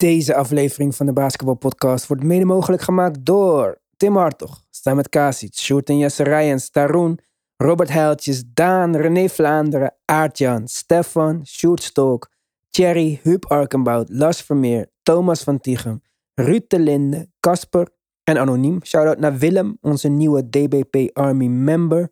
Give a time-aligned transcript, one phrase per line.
[0.00, 5.54] Deze aflevering van de Basketball Podcast wordt mede mogelijk gemaakt door Tim Hartog, Samet Kasic,
[5.54, 7.18] Sjoerd en Jesse Rijens, Taroen,
[7.56, 12.30] Robert Heiltjes, Daan, René Vlaanderen, Aartjan, Stefan, Sjoerd Stolk,
[12.70, 16.02] Thierry, Huub Arkenbout, Lars Vermeer, Thomas van Tichem,
[16.34, 17.88] Ruud de Linde, Casper
[18.24, 18.84] en Anoniem.
[18.84, 22.10] Shoutout naar Willem, onze nieuwe DBP Army member.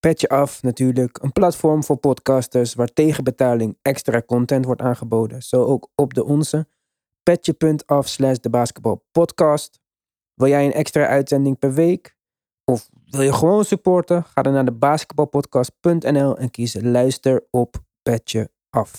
[0.00, 5.42] Petje af natuurlijk, een platform voor podcasters waar tegen betaling extra content wordt aangeboden.
[5.42, 6.66] Zo ook op de onze.
[7.22, 9.80] Petje.af slash de basketbalpodcast.
[10.34, 12.16] Wil jij een extra uitzending per week?
[12.64, 14.24] Of wil je gewoon supporten?
[14.24, 18.98] Ga dan naar de basketbalpodcast.nl en kies luister op Petje af.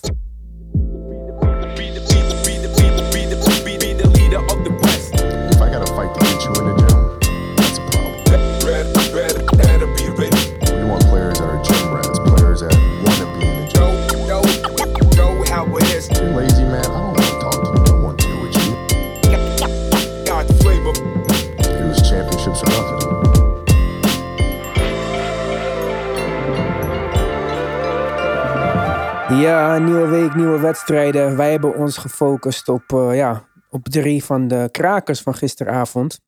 [29.39, 31.37] Ja, nieuwe week, nieuwe wedstrijden.
[31.37, 36.19] Wij hebben ons gefocust op, eh, ja, op drie van de krakers van gisteravond.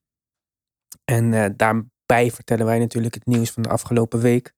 [1.04, 4.52] En eh, daarbij vertellen wij natuurlijk het nieuws van de afgelopen week.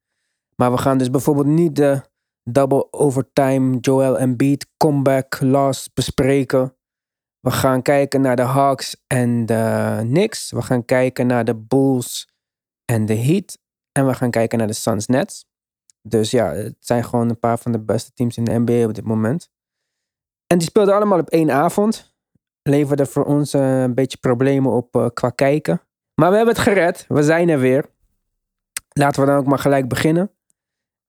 [0.57, 2.03] Maar we gaan dus bijvoorbeeld niet de
[2.43, 6.77] double overtime Joel Embiid comeback loss bespreken.
[7.41, 10.51] We gaan kijken naar de Hawks en de Knicks.
[10.51, 12.29] We gaan kijken naar de Bulls
[12.85, 13.59] en de Heat.
[13.93, 15.48] En we gaan kijken naar de Suns Nets.
[16.09, 18.95] Dus ja, het zijn gewoon een paar van de beste teams in de NBA op
[18.95, 19.51] dit moment.
[20.47, 22.17] En die speelden allemaal op één avond.
[22.63, 25.81] Leverde voor ons eh, een beetje problemen op eh, qua kijken.
[26.15, 27.05] Maar we hebben het gered.
[27.09, 27.91] We zijn er weer.
[28.89, 30.31] Laten we dan ook maar gelijk beginnen.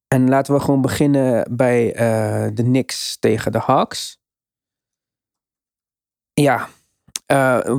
[0.08, 4.18] En laten we gewoon beginnen bij eh, de Knicks tegen de Hawks.
[6.32, 6.68] Ja,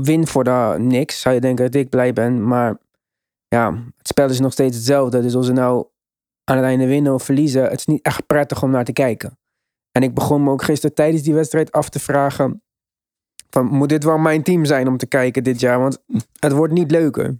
[0.02, 1.22] win voor de Knicks.
[1.22, 2.47] Zou je denken dat ik blij ben.
[2.47, 2.78] Maar
[3.47, 5.22] ja, het spel is nog steeds hetzelfde.
[5.22, 5.88] Dus als ze nou
[6.51, 9.39] aan het einde winnen of verliezen, het is niet echt prettig om naar te kijken.
[9.91, 12.63] En ik begon me ook gisteren tijdens die wedstrijd af te vragen:
[13.50, 15.79] van, moet dit wel mijn team zijn om te kijken dit jaar?
[15.79, 16.03] Want
[16.40, 17.40] het wordt niet leuker.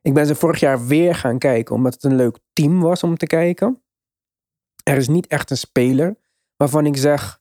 [0.00, 3.16] Ik ben ze vorig jaar weer gaan kijken, omdat het een leuk team was om
[3.16, 3.82] te kijken.
[4.82, 6.16] Er is niet echt een speler
[6.56, 7.40] waarvan ik zeg: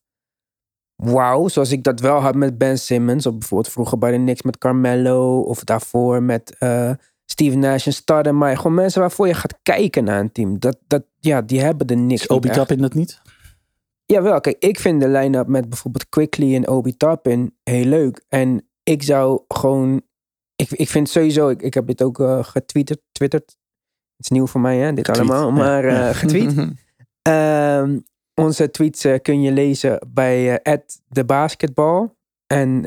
[0.95, 4.41] wauw, zoals ik dat wel had met Ben Simmons, of bijvoorbeeld vroeger bij de Knicks
[4.41, 6.91] met Carmelo, of daarvoor met eh,
[7.31, 8.55] Steven Nash en Stoudemire.
[8.55, 10.59] Gewoon mensen waarvoor je gaat kijken naar een team.
[10.59, 12.49] Dat, dat, ja, die hebben de Knicks Is Obi.
[12.49, 13.21] Toppin dat niet?
[14.05, 18.25] Jawel, kijk, ik vind de line-up met bijvoorbeeld Quickly en Obi Toppin heel leuk.
[18.29, 20.01] En ik zou gewoon...
[20.55, 23.57] Ik, ik vind sowieso, ik, ik heb dit ook eh, getweeterd, twitterd.
[24.15, 25.47] Het is nieuw voor mij, hè, dit Getweet, allemaal.
[25.47, 25.55] ja.
[25.55, 26.67] Maar eh getweet.
[27.21, 27.99] Ehm,
[28.33, 30.61] onze tweets eh, kun je lezen bij
[31.07, 32.15] de basketbal.
[32.47, 32.81] En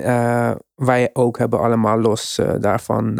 [0.75, 3.19] wij ook hebben allemaal los daarvan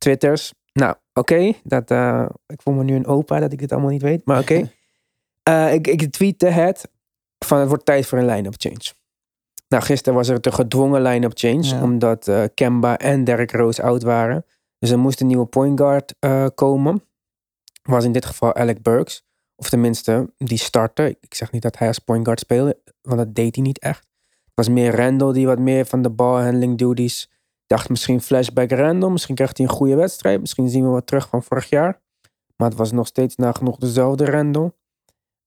[0.00, 0.52] twitters.
[0.72, 1.52] Nou, oké.
[1.64, 4.24] dat eh, ik voel me nu een opa dat ik het allemaal niet weet.
[4.24, 4.70] Maar oké.
[5.42, 6.90] Eh, ik, ik tweette het
[7.38, 8.92] van het wordt tijd voor een line-up change.
[9.68, 11.64] Nou, gisteren was er een gedwongen line-up change.
[11.64, 11.82] Ja.
[11.82, 14.44] Omdat eh, Kemba en Derrick Rose oud waren.
[14.78, 16.14] Dus er moest een nieuwe point guard
[16.54, 17.02] komen.
[17.82, 19.24] Was in dit geval Alec Burks.
[19.56, 21.16] Of tenminste, die startte.
[21.20, 22.78] Ik zeg niet dat hij als point guard speelde.
[23.02, 24.06] Want dat deed hij niet echt.
[24.28, 27.30] Het was meer Randall die wat meer van de balhandling duties.
[27.70, 29.10] Dacht misschien flashback Randall.
[29.10, 30.40] Misschien krijgt hij een goede wedstrijd.
[30.40, 32.00] Misschien zien we wat terug van vorig jaar.
[32.56, 34.72] Maar het was nog steeds nagenoeg dezelfde Randall.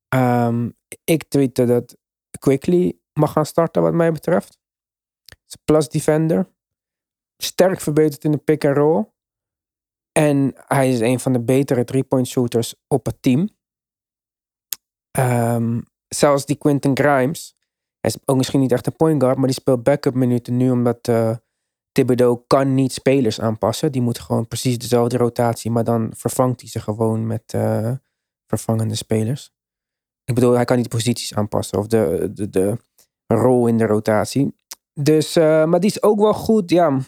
[0.08, 0.70] Ehm,
[1.04, 1.98] ik tweette dat
[2.40, 4.60] Quickly mag gaan starten wat mij betreft.
[5.64, 6.50] Plus defender.
[7.38, 9.06] Sterk verbeterd in de pick and roll.
[10.12, 13.50] En hij is een van de betere three-point shooters op het team.
[15.12, 17.56] Ehm, zelfs die Quentin Grimes.
[18.00, 20.72] Hij is ook misschien niet echt een point guard, maar die speelt backup minuten nu
[20.72, 21.36] omdat eh
[21.94, 23.92] Thibodeau kan niet spelers aanpassen.
[23.92, 27.92] Die moet gewoon precies dezelfde rotatie, maar dan vervangt hij ze gewoon met eh,
[28.48, 29.52] vervangende spelers.
[30.26, 32.78] Ik bedoel, hij kan niet de posities aanpassen of de, de, de
[33.28, 34.56] rol in de rotatie.
[34.94, 37.00] Dus, eh, maar die is ook wel goed, ja.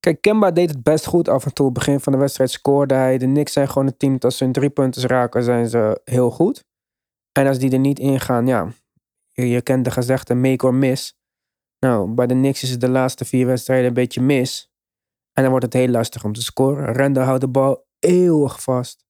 [0.00, 1.72] Kijk, Kemba deed het best goed af en toe.
[1.72, 3.18] Begin van de wedstrijd scoorde hij.
[3.18, 6.00] De Knicks zijn gewoon een team dat als ze hun drie punten raken, zijn ze
[6.04, 6.64] heel goed.
[7.32, 8.72] En als die er niet in gaan, ja,
[9.30, 11.19] je, je kent de gezegde make or miss.
[11.80, 14.72] Nou, bij de Knicks is het de laatste vier wedstrijden een beetje mis.
[15.32, 16.94] En dan wordt het heel lastig om te scoren.
[16.94, 19.04] Randall houdt de bal eeuwig vast.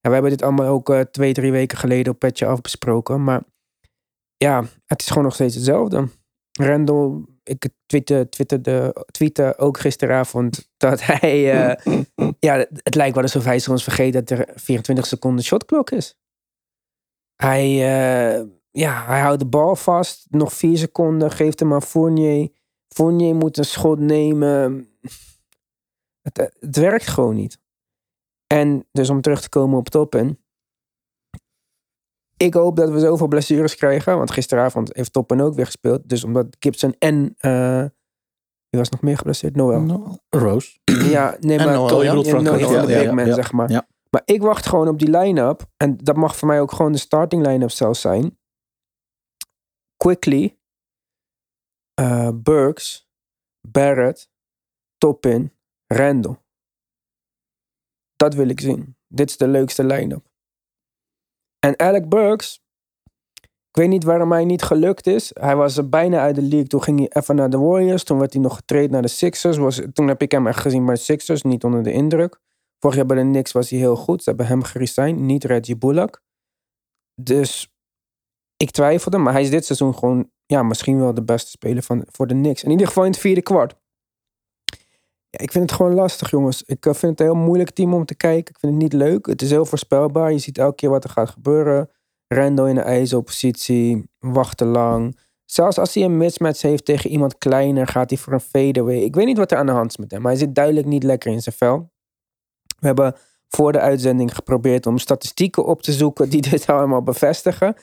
[0.00, 3.24] We hebben dit allemaal ook eh, twee, drie weken geleden op Petje Af besproken.
[3.24, 3.42] Maar
[4.36, 6.08] ja, het is gewoon nog steeds hetzelfde.
[6.50, 11.52] Randall, ik twitte, twitterde, tweette ook gisteravond dat hij...
[11.52, 12.02] eh,
[12.38, 16.18] ja, het lijkt wel alsof hij soms vergeet dat er 24 seconden shotklok is.
[17.36, 17.66] Hij,
[18.36, 18.44] eh,
[18.78, 20.26] ja, hij houdt de bal vast.
[20.30, 21.30] Nog vier seconden.
[21.30, 22.48] Geeft hem aan Fournier.
[22.88, 24.88] Fournier moet een schot nemen.
[26.22, 27.58] Het, het werkt gewoon niet.
[28.46, 30.38] En dus om terug te komen op Toppen.
[32.36, 34.16] Ik hoop dat we zoveel blessures krijgen.
[34.16, 36.08] Want gisteravond heeft Toppen ook weer gespeeld.
[36.08, 37.34] Dus omdat Gibson en...
[37.38, 37.84] eh
[38.68, 39.56] wie was nog meer geblesseerd?
[39.56, 39.80] Noel.
[39.80, 40.78] No, Rose.
[40.84, 43.70] Ja, nee, En maar Noel, ja, de Ja, ja, man, ja, zeg maar.
[43.70, 43.86] ja.
[44.10, 45.66] Maar ik wacht gewoon op die line-up.
[45.76, 48.38] En dat mag voor mij ook gewoon de starting line-up zelfs zijn.
[50.04, 50.58] Quickly.
[51.94, 53.08] eh Burks.
[53.68, 54.30] Barrett.
[54.98, 55.52] Toppin.
[55.86, 56.36] Randall.
[58.16, 58.96] Dat wil ik zien.
[59.08, 60.26] Dit is de leukste line-up.
[61.58, 62.62] En Alec Burks.
[63.42, 65.30] Ik weet niet waarom hij niet gelukt is.
[65.34, 66.66] Hij was bijna uit de league.
[66.66, 68.04] Toen ging hij even naar de Warriors.
[68.04, 69.56] Toen werd hij nog getraind naar de Sixers.
[69.56, 71.42] Was, toen heb ik hem echt gezien bij de Sixers.
[71.42, 72.40] Niet onder de indruk.
[72.78, 74.22] Vorig jaar bij de Knicks was hij heel goed.
[74.22, 75.20] Ze hebben hem geresigned.
[75.20, 76.22] Niet Reggie Bullock.
[77.22, 77.73] Dus
[78.66, 79.18] ik twijfelde.
[79.18, 80.30] Maar hij is dit seizoen gewoon...
[80.46, 82.64] Ja, misschien wel de beste speler van, voor de Knicks.
[82.64, 83.74] In ieder geval in het vierde kwart.
[85.30, 86.62] Ja, ik vind het gewoon lastig, jongens.
[86.62, 88.54] Ik eh, vind het een heel moeilijk team om te kijken.
[88.54, 89.26] Ik vind het niet leuk.
[89.26, 90.32] Het is heel voorspelbaar.
[90.32, 91.90] Je ziet elke keer wat er gaat gebeuren.
[92.28, 94.10] Rando in de ISO-positie.
[94.18, 95.18] Wachten lang.
[95.44, 98.96] Zelfs als hij een mismatch heeft tegen iemand kleiner, gaat hij voor een fadeaway.
[98.96, 100.20] Ik weet niet wat er aan de hand is met hem.
[100.20, 101.92] Maar hij zit duidelijk niet lekker in zijn vel.
[102.78, 103.14] We hebben
[103.48, 107.76] voor de uitzending geprobeerd om statistieken op te zoeken die dit allemaal bevestigen.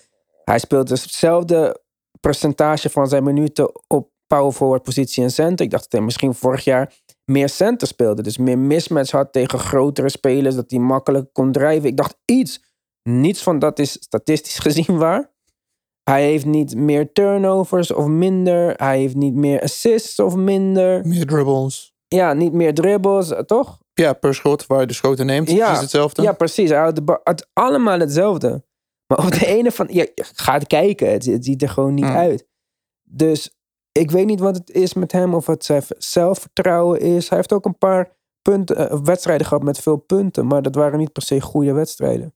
[0.51, 1.81] Hij speelt dus hetzelfde
[2.19, 5.65] percentage van zijn minuten op power forward positie en center.
[5.65, 6.93] Ik dacht dat hij misschien vorig jaar
[7.25, 8.21] meer center speelde.
[8.21, 10.55] Dus meer mismatch had tegen grotere spelers.
[10.55, 11.89] Dat hij makkelijk kon drijven.
[11.89, 12.63] Ik dacht iets.
[13.09, 15.31] Niets van dat is statistisch gezien waar.
[16.03, 18.73] Hij heeft niet meer turnovers of minder.
[18.75, 21.07] Hij heeft niet meer assists of minder.
[21.07, 21.93] Meer dribbles.
[22.07, 23.79] Ja, niet meer dribbles, eh, toch?
[23.93, 25.49] Ja, per schot waar je de schoten neemt.
[25.49, 25.65] Ja.
[25.65, 26.21] Precies hetzelfde.
[26.21, 26.69] Ja, precies.
[26.69, 26.93] Hij
[27.23, 28.63] het allemaal hetzelfde.
[29.15, 29.87] Maar op de ene van...
[29.89, 31.11] Ja, ga het kijken.
[31.11, 32.15] Het, het ziet er gewoon niet Mm.
[32.15, 32.47] uit.
[33.03, 33.55] Dus
[33.91, 35.33] ik weet niet wat het is met hem.
[35.33, 37.29] Of het zijn zelfvertrouwen is.
[37.29, 40.47] Hij heeft ook een paar punten, eh, wedstrijden gehad met veel punten.
[40.47, 42.33] Maar dat waren niet per se goede wedstrijden.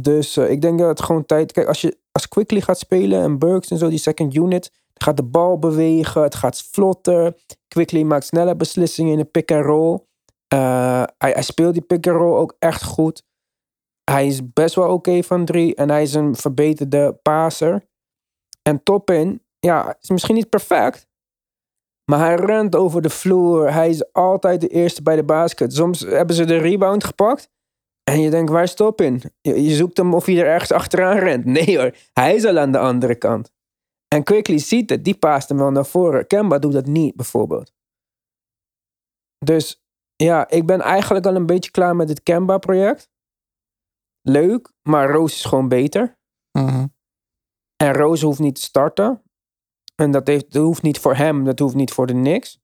[0.00, 1.52] Dus eh, ik denk dat het gewoon tijd...
[1.52, 4.72] Kijk, als je als Quickly gaat spelen en Burks en zo, die second unit...
[4.94, 6.22] gaat de bal bewegen.
[6.22, 7.36] Het gaat vlotter.
[7.68, 9.98] Quickly maakt snelle beslissingen in de pick and roll.
[10.48, 13.26] Eh, hij, hij speelt die pick and roll ook echt goed.
[14.10, 15.74] Hij is best wel oké van drie.
[15.74, 17.88] En hij is een verbeterde passer.
[18.62, 21.08] En Toppin, ja, is misschien niet perfect.
[22.10, 23.72] Maar hij rent over de vloer.
[23.72, 25.72] Hij is altijd de eerste bij de basket.
[25.72, 27.50] Soms hebben ze de rebound gepakt.
[28.10, 29.22] En je denkt, waar is Toppin?
[29.40, 31.44] Je, je zoekt hem of hij er ergens achteraan rent.
[31.44, 33.52] Nee hoor, hij is al aan de andere kant.
[34.08, 35.04] En Quickly ziet het.
[35.04, 36.26] Die paast hem wel naar voren.
[36.26, 37.72] Kemba doet dat niet, bijvoorbeeld.
[39.38, 39.82] Dus
[40.16, 43.10] ja, ik ben eigenlijk al een beetje klaar met het Kemba-project.
[44.28, 46.18] Leuk, maar Roos is gewoon beter.
[46.58, 46.86] Mhm.
[47.76, 49.22] En Roos hoeft niet te starten.
[49.94, 52.58] En dat, heeft, dat hoeft niet voor hem, dat hoeft niet voor de Knicks.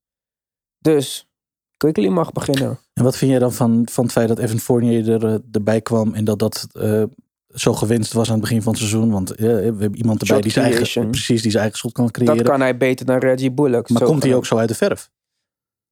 [0.78, 1.28] Dus
[1.76, 2.78] Quickly mag beginnen.
[2.92, 5.80] En wat vind jij dan van, van het feit dat Evan Fournier er, eh, erbij
[5.80, 7.02] kwam en dat dat eh,
[7.48, 9.10] zo gewenst was aan het begin van het seizoen?
[9.10, 11.92] Want eh, we hebben iemand erbij Shot die zijn, eigen, precies, die zijn eigen schot
[11.92, 12.36] kan creëren.
[12.36, 13.88] Dat kan hij beter dan Reggie Bullock.
[13.88, 15.10] maar komt hij ook zo uit de verf?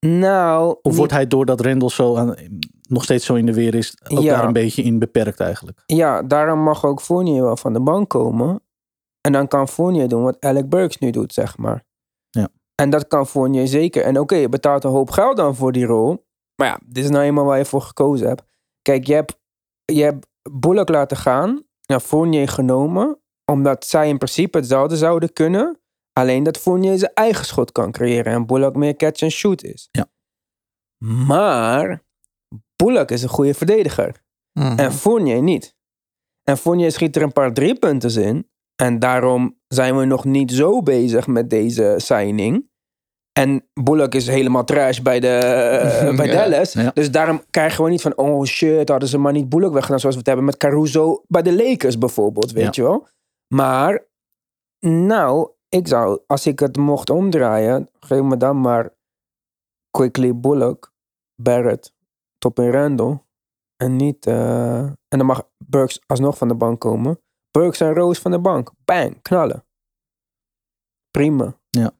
[0.07, 2.35] Nou, Of niet- wordt hij doordat Randall zo aan,
[2.93, 4.35] nog steeds zo in de weer is, ook Ja.
[4.37, 5.83] daar een beetje in beperkt eigenlijk?
[5.87, 8.63] ja, daarom mag ook Fournier wel van de bank komen.
[9.21, 11.85] En dan kan Fournier doen wat Alec Burks nu doet, zeg maar.
[12.31, 12.49] Ja.
[12.75, 14.03] En dat kan Fournier zeker.
[14.05, 16.27] En oké, je betaalt een hoop geld dan voor die rol.
[16.57, 18.43] Maar ja, dit is nou eenmaal waar je voor gekozen hebt.
[18.83, 19.39] Kijk, je hebt,
[19.85, 21.63] je hebt Bullock laten gaan.
[21.87, 23.21] Naar Fournier genomen.
[23.45, 25.81] Omdat zij in principe hetzelfde zouden kunnen.
[26.13, 28.33] Alleen dat Fournier zijn eigen schot kan creëren.
[28.33, 29.89] En Bullock meer catch and shoot is.
[29.91, 30.07] Ja.
[31.05, 32.03] Maar
[32.85, 34.23] Bullock is een goede verdediger.
[34.53, 34.79] Mhm.
[34.79, 35.77] En Fournier niet.
[36.43, 38.51] En Fournier schiet er een paar driepunters in.
[38.77, 42.71] En daarom zijn we nog niet zo bezig met deze signing.
[43.33, 46.73] En Bullock is helemaal trash bij, de, eh, bij Ja, Dallas.
[46.73, 46.91] ja.
[46.95, 48.17] Dus daarom krijgen we niet van...
[48.17, 50.01] oh shit, hadden ze maar niet Bullock weggedaan...
[50.01, 53.07] zoals we het hebben met Caruso bij de Lakers bijvoorbeeld, weet je wel.
[53.55, 54.07] Maar,
[54.87, 56.21] nou, ik zou...
[56.27, 57.91] als ik het mocht omdraaien...
[58.01, 58.95] geef me dan maar
[59.91, 60.93] Quickly Bullock,
[61.43, 61.93] Barrett,
[62.43, 63.21] Toppin Randall...
[63.77, 64.27] En niet.
[64.27, 67.21] eh, en dan mag Burks alsnog van de bank komen.
[67.51, 68.73] Burks en Roos van de bank.
[68.85, 69.65] Bang, knallen.
[71.11, 71.59] Prima.
[71.71, 71.91] Ja.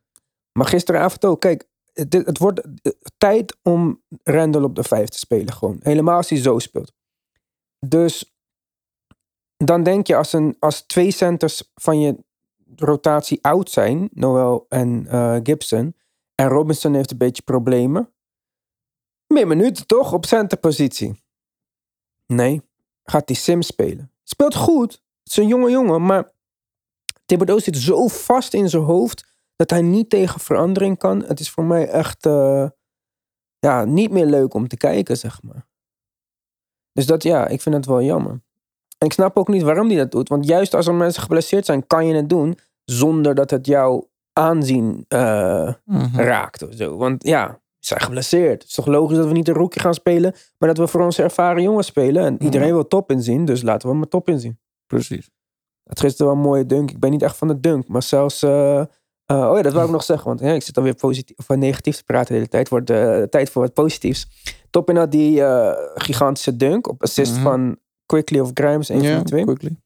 [0.53, 1.41] Maar gisteravond ook.
[1.41, 5.53] Kijk, het, het wordt eh, tijd om Randall op de vijf te spelen.
[5.53, 5.79] Gewoon.
[5.83, 6.93] Helemaal als hij zo speelt.
[7.87, 8.35] Dus
[9.57, 12.25] dan denk je als, een, als twee centers van je
[12.77, 14.09] rotatie oud zijn.
[14.13, 15.97] Noel en eh, Gibson.
[16.35, 18.13] En Robinson heeft een beetje problemen.
[19.33, 21.23] Meer minuten toch op centerpositie.
[22.27, 22.63] Nee,
[23.05, 24.13] gaat die Sim spelen.
[24.23, 24.93] Speelt goed.
[24.93, 26.31] Het is een jonge jongen, maar
[27.25, 31.25] Thibodeau zit zo vast in zijn hoofd dat hij niet tegen verandering kan.
[31.25, 32.69] Het is voor mij echt eh,
[33.59, 35.67] ja, niet meer leuk om te kijken, zeg maar.
[36.93, 38.33] Dus dat ja, ik vind het wel jammer.
[38.99, 40.29] En ik snap ook niet waarom hij dat doet.
[40.29, 44.11] Want juist als er mensen geblesseerd zijn, kan je het doen zonder dat het jouw
[44.33, 46.21] aanzien eh, Mhm.
[46.21, 46.97] raakt of zo.
[46.97, 48.53] Want ja, zijn geblesseerd.
[48.61, 51.01] Het is toch logisch dat we niet een rookie gaan spelen, maar dat we voor
[51.05, 52.25] onze ervaren jongens spelen.
[52.25, 54.59] En iedereen wil top inzien, dus laten we maar top inzien.
[54.87, 55.31] Precies.
[55.85, 56.91] Het is gisteren wel een mooie dunk.
[56.91, 58.43] Ik ben niet echt van de dunk, maar zelfs.
[58.43, 58.87] eh, eh,
[59.51, 60.27] oh ja, dat wil ik nog zeggen.
[60.27, 62.69] Want ja, ik zit alweer positief of negatief te praten de hele tijd.
[62.69, 64.27] Wordt de tijd voor wat positiefs.
[64.71, 67.43] Topin had die eh, gigantische dunk op assist Mhm.
[67.43, 69.45] van Quickly of Grimes, een van Ja, de twee.
[69.45, 69.77] quickly.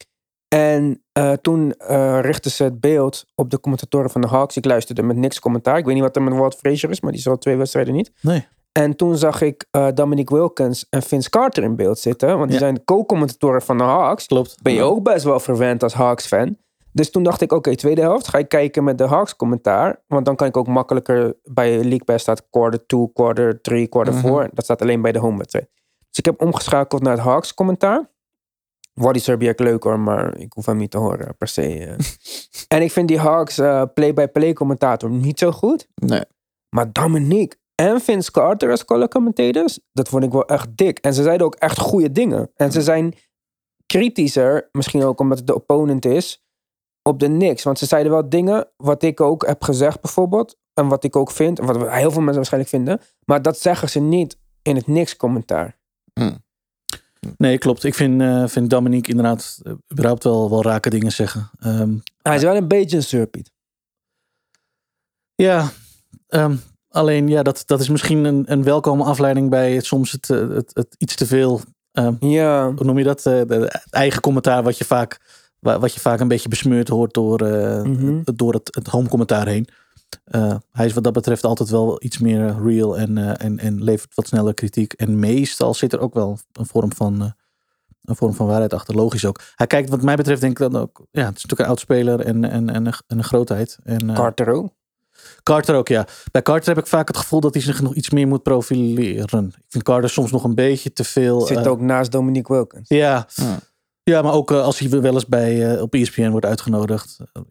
[0.60, 4.56] En eh, toen eh richtten ze het beeld op de commentatoren van de Hawks.
[4.56, 5.78] Ik luisterde met niks commentaar.
[5.78, 7.94] Ik weet niet wat er met Walt Frazier is, maar die is al twee wedstrijden
[7.94, 8.12] niet.
[8.20, 8.46] Nee.
[8.72, 12.28] En toen zag ik eh Dominique Wilkins en Vince Carter in beeld zitten.
[12.28, 12.58] Want die Ja.
[12.58, 14.62] zijn de co-commentatoren van de Hawks Klopt.
[14.62, 16.56] ben je ook best wel verwend als Hawks-fan.
[16.92, 20.02] Dus toen dacht ik, oké, tweede helft ga ik kijken met de Hawks-commentaar.
[20.06, 24.14] Want dan kan ik ook makkelijker bij League Pass staat quarter 2, quarter 3, quarter
[24.14, 24.26] Mhm.
[24.26, 24.50] 4.
[24.52, 25.68] Dat staat alleen bij de home-wedstrijd.
[26.08, 28.10] Dus ik heb omgeschakeld naar het Hawks-commentaar.
[29.00, 31.62] Wadi Serbiak leuk hoor, maar ik hoef hem niet te horen per se.
[31.86, 31.96] eh.
[32.78, 35.88] en ik vind die Hawks eh, play-by-play commentator niet zo goed.
[35.94, 36.24] Nee.
[36.68, 40.98] Maar Dominique en Vince Carter als color commentators, dat vond ik wel echt dik.
[40.98, 42.50] En ze zeiden ook echt goede dingen.
[42.54, 43.14] En ze zijn
[43.86, 46.44] kritischer, misschien ook omdat het de opponent is,
[47.02, 47.62] op de Knicks.
[47.62, 50.56] Want ze zeiden wel dingen wat ik ook heb gezegd bijvoorbeeld.
[50.74, 53.00] En wat ik ook vind, en wat heel veel mensen waarschijnlijk vinden.
[53.24, 55.78] Maar dat zeggen ze niet in het Knicks commentaar.
[57.36, 57.84] Nee, klopt.
[57.84, 61.50] Ik vind, eh, vind Dominique inderdaad eh, überhaupt wel, wel rake dingen zeggen.
[61.58, 63.50] Ehm, Hij is wel een beetje een surpiet.
[65.34, 65.70] ja,
[66.28, 66.56] ehm,
[66.88, 70.48] alleen ja, dat, dat is misschien een, een welkome afleiding bij het, soms het, eh,
[70.48, 71.60] het, het iets te veel,
[71.92, 73.24] ehm, Ja, hoe noem je dat?
[73.24, 75.20] Het eigen commentaar wat je vaak,
[75.58, 77.42] wa- wat je vaak een beetje besmeurd hoort door,
[77.88, 78.20] Mhm.
[78.24, 79.68] door het, het home commentaar heen.
[80.24, 83.82] Eh, hij is wat dat betreft altijd wel iets meer real en, eh, en, en
[83.84, 84.92] levert wat sneller kritiek.
[84.92, 87.30] En meestal zit er ook wel een vorm van, eh,
[88.02, 88.94] een vorm van waarheid achter.
[88.94, 89.40] Logisch ook.
[89.54, 90.98] Hij kijkt wat mij betreft denk ik dan ook.
[91.10, 93.78] Ja, het is natuurlijk een oud speler en, en, en, een, en een grootheid.
[93.82, 94.74] En, eh, Carter ook.
[95.42, 96.06] Carter ook, ja.
[96.30, 99.46] Bij Carter heb ik vaak het gevoel dat hij zich nog iets meer moet profileren.
[99.46, 101.40] Ik vind Carter soms nog een beetje te veel.
[101.40, 102.88] Zit eh, ook naast Dominique Wilkins.
[102.88, 103.26] ja.
[103.34, 103.58] Ja.
[104.02, 107.18] ja, maar ook eh, als hij wel eens bij, eh, op ESPN wordt uitgenodigd.
[107.32, 107.42] eh,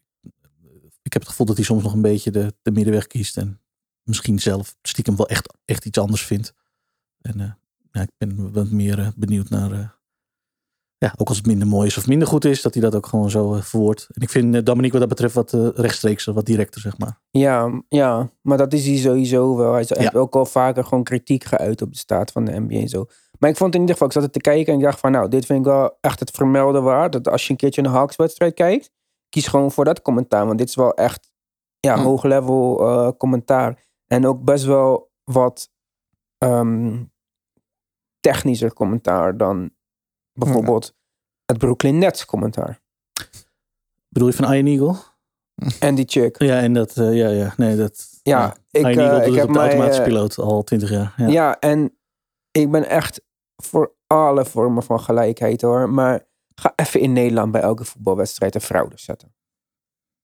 [1.15, 3.37] heb het gevoel dat hij soms nog een beetje de, de middenweg kiest.
[3.37, 3.61] En
[4.03, 6.53] misschien zelf stiekem wel echt, echt iets anders vindt.
[7.21, 7.51] En eh,
[7.91, 9.71] ja, ik ben wat meer eh, benieuwd naar...
[9.71, 9.89] eh,
[10.97, 13.05] ja, ook als het minder mooi is of minder goed is, dat hij dat ook
[13.05, 14.07] gewoon zo verwoordt.
[14.11, 17.19] En ik vind Dominique wat dat betreft wat rechtstreeks, wat directer, zeg maar.
[17.31, 19.73] Ja, ja, maar dat is hij sowieso wel.
[19.73, 20.19] Hij heeft Ja.
[20.19, 23.05] ook al vaker gewoon kritiek geuit op de staat van de NBA en zo.
[23.39, 25.11] Maar ik vond in ieder geval, ik zat het te kijken en ik dacht van,
[25.11, 27.11] nou, dit vind ik wel echt het vermelden waard.
[27.11, 28.91] Dat als je een keertje een Hawks-wedstrijd kijkt,
[29.29, 30.45] kies gewoon voor dat commentaar.
[30.45, 31.31] Want dit is wel echt,
[31.79, 32.01] ja, Hm.
[32.01, 33.83] hoog level eh, commentaar.
[34.07, 35.69] En ook best wel wat
[36.37, 37.03] ehm,
[38.19, 39.71] technischer commentaar dan
[40.33, 40.95] bijvoorbeeld
[41.45, 42.81] het Brooklyn Nets commentaar.
[44.09, 45.13] Bedoel je van Iron Eagle?
[45.79, 46.41] En die chick.
[46.41, 48.19] Ja, en dat, eh, ja, ja, nee, dat...
[48.23, 50.89] Ja, ik, Iron eh, Eagle ik doet heb op de automatische eh, piloot al twintig
[50.89, 51.13] jaar.
[51.17, 51.27] Ja.
[51.27, 51.59] Ja.
[51.59, 51.97] en
[52.51, 53.21] ik ben echt
[53.55, 55.89] voor alle vormen van gelijkheid hoor.
[55.89, 59.33] Maar ga even in Nederland bij elke voetbalwedstrijd een fraude zetten.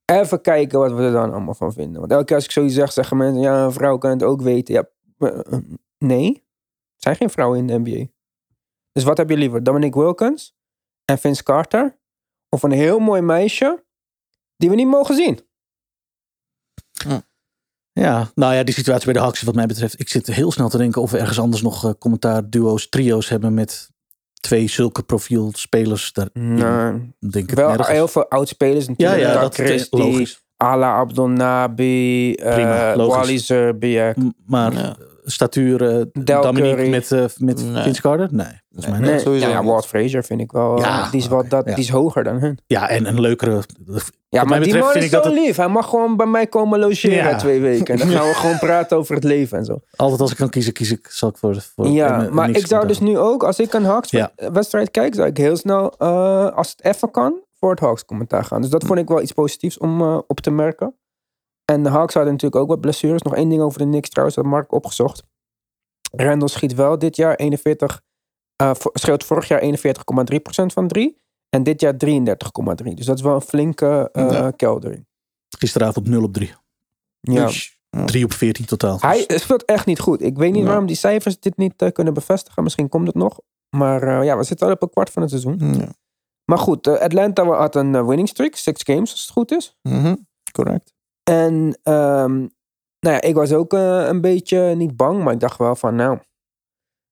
[0.06, 2.00] Even kijken wat we er dan allemaal van vinden.
[2.00, 3.42] Want elke keer als ik zoiets zeg, zeggen mensen...
[3.42, 4.74] Ja, een vrouw kan het ook weten.
[4.74, 5.60] Ja, eh, eh,
[5.98, 6.34] nee.
[6.34, 8.06] Er zijn geen vrouwen in de NBA.
[8.92, 9.64] Dus wat heb je liever?
[9.64, 10.56] Dominic Wilkins
[11.06, 12.00] en Vince Carter?
[12.50, 13.84] Of een heel mooi meisje
[14.58, 15.50] die we niet mogen zien?
[17.94, 20.00] Ja, nou ja, die situatie bij de Hawks wat mij betreft.
[20.00, 23.30] Ik zit heel snel te denken of we ergens anders nog eh, commentaar duo's, trio's
[23.30, 23.92] hebben met
[24.42, 26.14] twee zulke profielspelers.
[26.14, 27.88] Daar Nou, denk ik wel nergens.
[27.88, 29.22] heel veel oudspelers Ja, natuurlijk.
[29.22, 30.42] ja, Doug dat is logisch.
[30.58, 33.16] Ala Abdonnabi, eh Prima, logisch.
[33.16, 34.16] Wally Zerbiak.
[34.16, 34.96] M- Maar Ja.
[35.32, 36.06] Statuur, eh,
[36.42, 37.84] Dominique met, eh, met Nee.
[37.84, 38.28] Vince Carter?
[38.32, 39.12] Nee, volgens mij Nee.
[39.14, 39.22] niet.
[39.22, 39.64] sowieso ja, ja.
[39.64, 40.78] Walt Frazier vind ik wel.
[40.80, 41.74] Ja, eh, die, is oké, dat, ja.
[41.76, 42.60] die is hoger dan hun.
[42.68, 43.62] Ja, en een leukere...
[44.30, 45.56] Ja, maar die man vind is zo het- lief.
[45.56, 47.36] Hij mag gewoon bij mij komen logeren Ja.
[47.38, 47.94] twee weken.
[47.94, 49.80] En dan gaan we gewoon praten over het leven en zo.
[49.96, 51.62] Altijd als ik kan kiezen, kies ik, zal ik voor...
[51.76, 54.32] voor Ja, maar ik zou dus nu ook, als ik een Hawks Ja.
[54.36, 58.44] wedstrijd kijk, zou ik heel snel, eh, als het even kan, voor het Hawks commentaar
[58.44, 58.62] gaan.
[58.62, 60.96] Dus dat vond ik wel iets positiefs om op te merken.
[61.72, 63.22] En de Hawks hadden natuurlijk ook wat blessures.
[63.22, 65.24] Nog één ding over de Knicks trouwens, dat Mark opgezocht.
[66.12, 68.02] Randall schiet wel dit jaar 41,
[68.56, 71.20] eh vo- schoot vorig jaar 41,3% van drie.
[71.50, 72.94] En dit jaar 33,3.
[72.96, 74.52] Dus dat is wel een flinke eh, Ja.
[74.52, 75.06] keldering.
[75.50, 76.54] Gisteravond 0 op 3.
[77.22, 77.46] Ja.
[77.46, 78.06] Dus, ja.
[78.06, 78.98] 3 op 14 totaal.
[79.00, 80.22] Hij speelt echt niet goed.
[80.22, 80.68] Ik weet niet Ja.
[80.68, 82.64] waarom die cijfers dit niet eh, kunnen bevestigen.
[82.64, 83.40] Misschien komt het nog.
[83.70, 85.74] Maar eh, ja, we zitten al op een kwart van het seizoen.
[85.78, 85.88] Ja.
[86.46, 88.56] Maar goed, eh, Atlanta had een eh, winning streak.
[88.56, 89.78] Six games, als het goed is.
[89.82, 90.16] Mhm,
[90.52, 90.94] Correct.
[91.32, 92.38] En ehm,
[93.00, 95.24] nou ja, ik was ook eh, een beetje niet bang.
[95.24, 96.20] Maar ik dacht wel van, nou,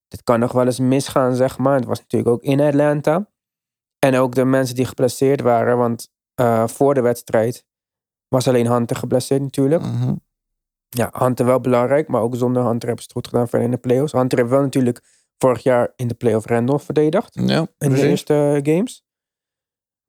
[0.08, 1.76] dit kan nog wel eens misgaan, zeg maar.
[1.76, 3.30] Het was natuurlijk ook in Atlanta.
[4.00, 5.78] En ook de mensen die geblesseerd waren.
[5.78, 7.66] Want eh, voor de wedstrijd
[8.28, 9.82] was alleen Hunter geblesseerd natuurlijk.
[9.82, 10.16] Mhm.
[10.90, 12.08] Ja, Hunter wel belangrijk.
[12.08, 14.12] Maar ook zonder Hunter hebben ze het goed gedaan verder in de playoffs.
[14.12, 15.02] Hunter heeft wel natuurlijk
[15.38, 17.40] vorig jaar in de playoff Randolph verdedigd.
[17.46, 19.04] Ja, In de eerste games.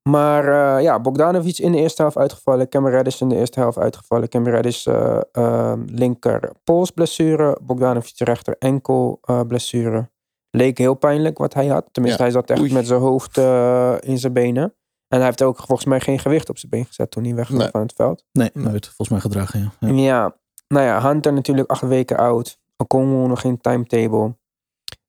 [0.09, 2.69] Maar eh, ja, Bogdanovic in de eerste helft uitgevallen.
[2.69, 4.29] Cam Reddish in de eerste helft uitgevallen.
[4.29, 7.59] Cam Reddish eh, eh, linker polsblessure.
[7.63, 10.11] Bogdanovic rechter enkel eh, blessure.
[10.51, 11.87] Leek heel pijnlijk wat hij had.
[11.93, 12.29] Tenminste, Ja.
[12.29, 12.73] hij zat echt Oei.
[12.73, 14.63] met zijn hoofd eh, in zijn benen.
[15.09, 17.59] En hij heeft ook volgens mij geen gewicht op zijn been gezet toen hij wegging
[17.59, 17.69] Nee.
[17.71, 18.25] van het veld.
[18.33, 19.89] Nee, werd volgens mij gedragen, ja.
[19.89, 19.95] ja.
[19.95, 20.37] Ja,
[20.69, 22.59] nou ja, Hunter natuurlijk acht weken oud.
[22.77, 24.35] Okonkwo nog geen timetable.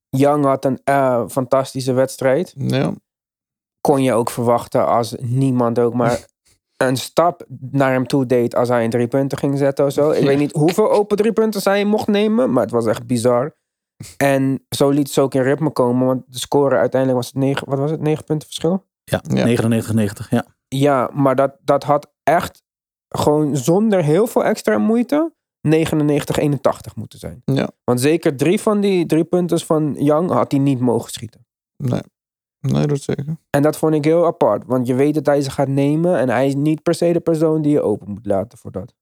[0.09, 2.53] Young had een eh, fantastische wedstrijd.
[2.57, 2.93] Ja.
[3.81, 6.25] Kon je ook verwachten als niemand ook maar
[6.77, 10.09] een stap naar hem toe deed als hij een drie punten ging zetten of zo.
[10.11, 10.25] Ik Ja.
[10.27, 13.55] weet niet hoeveel open drie punten hij mocht nemen, maar het was echt bizar.
[14.17, 17.69] En zo liet ze ook in ritme komen, want de score uiteindelijk was het negen,
[17.69, 18.85] wat was het, negen punten verschil?
[19.03, 19.45] Ja, Ja.
[19.45, 20.45] 99-90, ja.
[20.67, 22.63] Ja, maar dat, dat had echt
[23.07, 25.33] gewoon zonder heel veel extra moeite
[25.67, 27.41] 99-81 moeten zijn.
[27.45, 27.69] Ja.
[27.83, 31.45] Want zeker drie van die drie punten van Young had hij niet mogen schieten.
[31.77, 32.01] Nee.
[32.61, 33.37] Nee, dat zeker.
[33.49, 36.29] En dat vond ik heel apart, want je weet dat hij ze gaat nemen en
[36.29, 38.93] hij is niet per se de persoon die je open moet laten voor dat.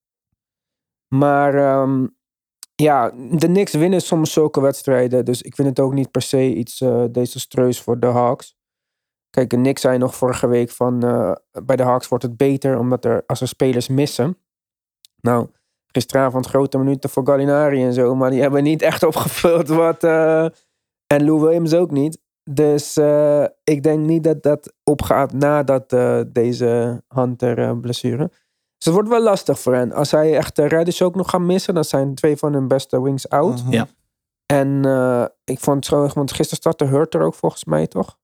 [1.15, 2.07] Maar ehm,
[2.75, 6.55] ja, de Knicks winnen soms zulke wedstrijden, dus ik vind het ook niet per se
[6.55, 8.57] iets eh desastreus voor de Hawks.
[9.29, 11.31] Kijk, de Knicks zei nog vorige week van eh,
[11.63, 14.37] bij de Hawks wordt het beter omdat er als er spelers missen.
[15.21, 15.47] Nou,
[15.85, 20.45] gisteravond grote minuten voor Gallinari en zo, maar die hebben niet echt opgevuld wat eh,
[21.07, 22.19] en Lou Williams ook niet.
[22.51, 28.27] Dus eh, ik denk niet dat dat opgaat nadat eh, deze Hunter-blessure.
[28.27, 29.91] dus het wordt wel lastig voor hen.
[29.91, 33.01] Als zij echt de Reddish ook nog gaan missen, dan zijn twee van hun beste
[33.01, 33.63] wings out.
[33.63, 33.71] Mhm.
[33.71, 33.87] Ja.
[34.45, 38.17] En eh, ik vond het zo, want gisteren startte Hurter ook volgens mij toch?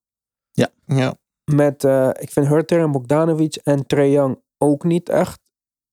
[0.85, 1.13] Ja.
[1.51, 5.39] Met, eh, ik vind Hurter en Bogdanovic en Trae Young ook niet echt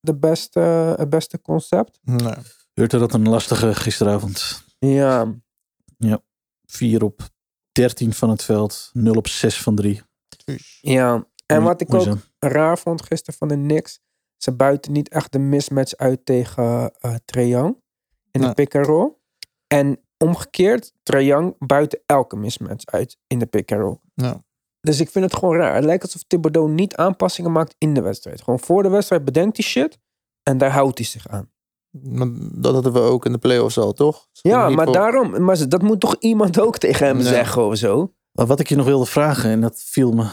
[0.01, 0.61] de beste,
[0.97, 1.99] het beste concept.
[2.03, 2.35] Nee.
[2.75, 4.64] Hurter had een lastige gisteravond.
[4.79, 5.35] Ja,
[6.64, 7.32] 4 op
[7.73, 10.03] 13 van het veld, 0 op 6 van 3.
[10.81, 11.27] ja.
[11.47, 14.01] En wat ik ook raar vond gisteren van de Knicks.
[14.37, 17.77] Ze buiten niet echt de mismatch uit tegen eh Trae Young.
[18.31, 18.55] In de Nee.
[18.55, 19.13] pick and roll.
[19.67, 23.99] En omgekeerd, Trae Young buiten elke mismatch uit in de pick and roll.
[24.15, 24.45] Ja.
[24.81, 25.75] Dus ik vind het gewoon raar.
[25.75, 28.43] Het lijkt alsof Thibodeau niet aanpassingen maakt in de wedstrijd.
[28.43, 29.99] Gewoon voor de wedstrijd bedenkt hij shit.
[30.43, 31.52] En daar houdt hij zich aan.
[31.92, 34.28] Maar dat hadden we ook in de playoffs al, toch?
[34.33, 35.44] Ja, maar voor- daarom.
[35.44, 38.12] Maar dat moet toch iemand ook tegen hem zeggen of zo?
[38.33, 40.26] Maar Wat ik je nog wilde vragen, en dat viel me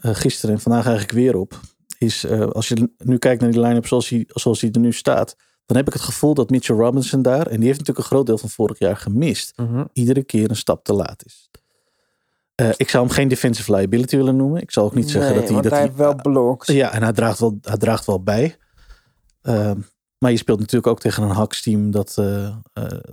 [0.00, 1.60] eh, gisteren en vandaag eigenlijk weer op,
[1.98, 4.92] is eh, als je nu kijkt naar die line-up zoals hij, zoals hij er nu
[4.92, 8.12] staat, dan heb ik het gevoel dat Mitchell Robinson daar, en die heeft natuurlijk een
[8.12, 9.54] groot deel van vorig jaar gemist,
[9.92, 11.50] iedere keer een stap te laat is.
[12.54, 14.62] Eh, ik zou hem geen defensive liability willen noemen.
[14.62, 15.52] Ik zal ook niet zeggen Nee, dat hij...
[15.52, 16.66] want Dat hij heeft wel blocks.
[16.68, 18.56] Ja, en hij draagt wel, hij draagt wel bij.
[19.42, 19.80] Ehm,
[20.26, 22.54] maar je speelt natuurlijk ook tegen een Hawks team dat, eh, eh,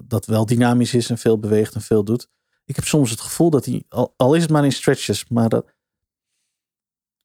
[0.03, 2.27] dat wel dynamisch is en veel beweegt en veel doet.
[2.65, 5.49] Ik heb soms het gevoel dat hij, al, al is het maar in stretches, maar
[5.49, 5.65] dat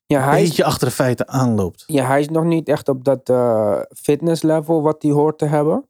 [0.06, 1.84] Ja, een hij is beetje achter de feiten aanloopt.
[1.86, 5.46] Ja, hij is nog niet echt op dat eh fitness level wat hij hoort te
[5.46, 5.88] hebben.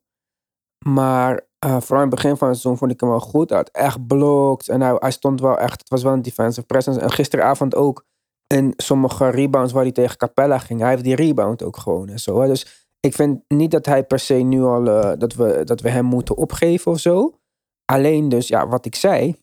[0.85, 3.49] Maar vooral in het begin van het seizoen vond ik hem wel goed.
[3.49, 6.65] Hij had echt blokt en hij, hij stond wel echt, het was wel een defensive
[6.65, 6.99] presence.
[6.99, 8.05] En gisteravond ook
[8.47, 10.79] in sommige rebounds waar hij tegen Capella ging.
[10.79, 12.41] Hij heeft die rebound ook gewoon en zo.
[12.41, 12.47] Hè.
[12.47, 15.89] Dus ik vind niet dat hij per se nu al, eh, dat, we, dat we
[15.89, 17.39] hem moeten opgeven of zo.
[17.85, 19.35] Alleen dus, ja, wat ik zei.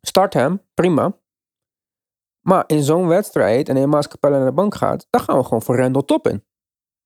[0.00, 1.20] Start hem, prima.
[2.46, 5.44] Maar in zo'n wedstrijd, en helemaal als Capella naar de bank gaat, dan gaan we
[5.44, 6.44] gewoon voor Randall top in.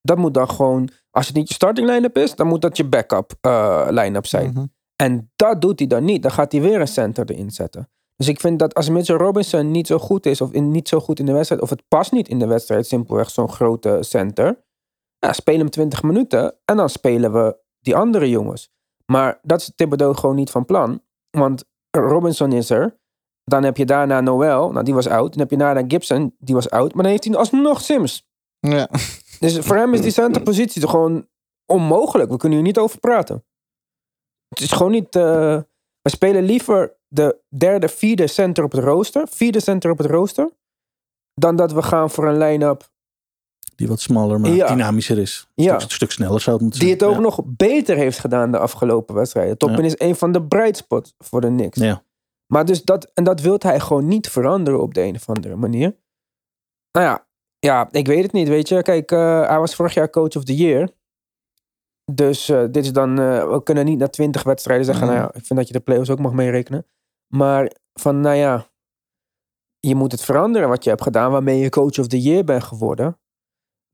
[0.01, 2.89] Dat moet dan gewoon, als het niet je starting line-up is, dan moet dat je
[2.89, 4.51] backup eh line-up zijn.
[4.51, 4.67] Mhm.
[4.97, 6.23] En dat doet hij dan niet.
[6.23, 7.91] Dan gaat hij weer een center erin zetten.
[8.17, 11.01] Dus ik vind dat als Mitchell Robinson niet zo goed is, of in, niet zo
[11.01, 14.65] goed in de wedstrijd, of het past niet in de wedstrijd, simpelweg zo'n grote center,
[15.19, 18.71] ja, speel hem 20 minuten en dan spelen we die andere jongens.
[19.07, 21.03] Maar dat is Thibodeau gewoon niet van plan.
[21.31, 22.99] Want Robinson is er.
[23.45, 25.31] Dan heb je daarna Noel, nou die was oud.
[25.31, 26.95] Dan heb je daarna Gibson, die was oud.
[26.95, 28.29] Maar dan heeft hij alsnog Sims.
[28.59, 28.89] Ja.
[29.41, 31.29] Dus voor hem is die centerpositie toch gewoon
[31.67, 32.31] onmogelijk.
[32.31, 33.45] We kunnen hier niet over praten.
[34.49, 35.17] Het is gewoon niet...
[35.17, 35.61] eh,
[36.03, 39.29] we spelen liever de derde, vierde center op het rooster.
[39.29, 40.51] Vierde center op het rooster.
[41.35, 42.91] Dan dat we gaan voor een line-up
[43.77, 44.67] Die wat smaller, maar Ja.
[44.67, 45.49] dynamischer is.
[45.55, 45.79] Een Ja.
[45.79, 47.01] stuk, stuk sneller zou het moeten die zijn.
[47.01, 47.21] het ook Ja.
[47.29, 49.59] nog beter heeft gedaan de afgelopen wedstrijden.
[49.59, 51.79] Toppen is een van de bright spots voor de Knicks.
[51.81, 52.03] Ja.
[52.47, 55.57] Maar dus dat, en dat wil hij gewoon niet veranderen op de een of andere
[55.57, 55.97] manier.
[56.93, 57.27] nou ja,
[57.59, 58.83] ja, ik weet het niet, weet je.
[58.83, 60.89] Kijk, eh, hij was vorig jaar coach of the year.
[62.13, 65.27] Dus eh, dit is dan, eh, we kunnen niet na twintig wedstrijden zeggen, nou ja,
[65.27, 66.87] ik vind dat je de playoffs ook mag meerekenen.
[67.35, 68.67] Maar van, nou ja,
[69.81, 72.63] je moet het veranderen wat je hebt gedaan, waarmee je coach of the year bent
[72.65, 73.19] geworden.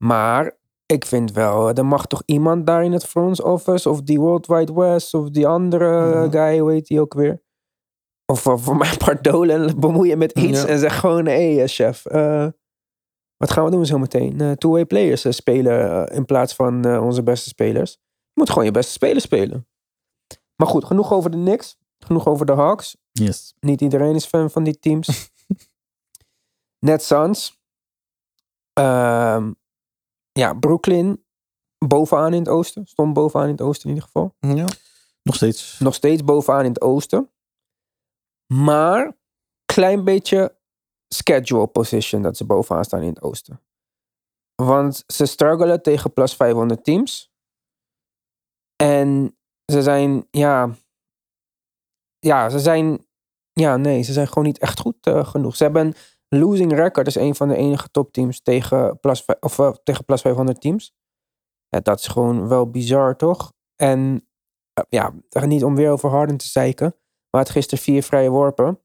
[0.03, 4.19] Maar ik vind wel, er mag toch iemand daar in het front office, of die
[4.19, 6.31] World Wide West, of die andere Mhm.
[6.31, 7.41] guy, hoe heet die ook weer?
[8.25, 10.67] Of uh, voor mijn part dolen, bemoeien met iets Ja.
[10.67, 12.47] en zeg gewoon, hé hey, chef, eh,
[13.37, 14.41] wat gaan we doen zo meteen?
[14.41, 17.91] Eh, two-way players eh, spelen eh, in plaats van eh, onze beste spelers.
[18.01, 19.67] Je moet gewoon je beste spelers spelen.
[20.55, 21.77] Maar goed, genoeg over de Knicks.
[21.99, 22.97] Genoeg over de Hawks.
[23.11, 23.53] Yes.
[23.59, 25.31] Niet iedereen is fan van die teams.
[26.85, 27.61] Net Suns.
[28.73, 29.51] Ehm,
[30.33, 31.25] ja, Brooklyn.
[31.77, 32.85] Bovenaan in het oosten.
[32.87, 34.35] Stond bovenaan in het oosten in ieder geval.
[34.39, 34.67] Ja.
[35.23, 35.79] Nog steeds.
[35.79, 37.31] Nog steeds bovenaan in het oosten.
[38.53, 39.17] Maar
[39.65, 40.57] klein beetje
[41.07, 43.61] schedule position dat ze bovenaan staan in het oosten.
[44.55, 47.31] Want ze struggelen tegen plus 500 teams.
[48.75, 50.75] En ze zijn, ja...
[52.19, 53.05] Ja, ze zijn...
[53.53, 55.55] Ja, nee, ze zijn gewoon niet echt goed eh, genoeg.
[55.55, 55.93] Ze hebben
[56.39, 57.07] losing record.
[57.07, 60.93] Is een van de enige topteams tegen plus, of, eh, tegen plus 500 teams.
[61.69, 63.53] Ja, dat is gewoon wel bizar, toch?
[63.75, 64.27] En
[64.73, 65.13] eh, ja,
[65.45, 66.95] niet om weer over Harden te zeiken.
[67.29, 68.79] Maar het gisteren vier vrije worpen.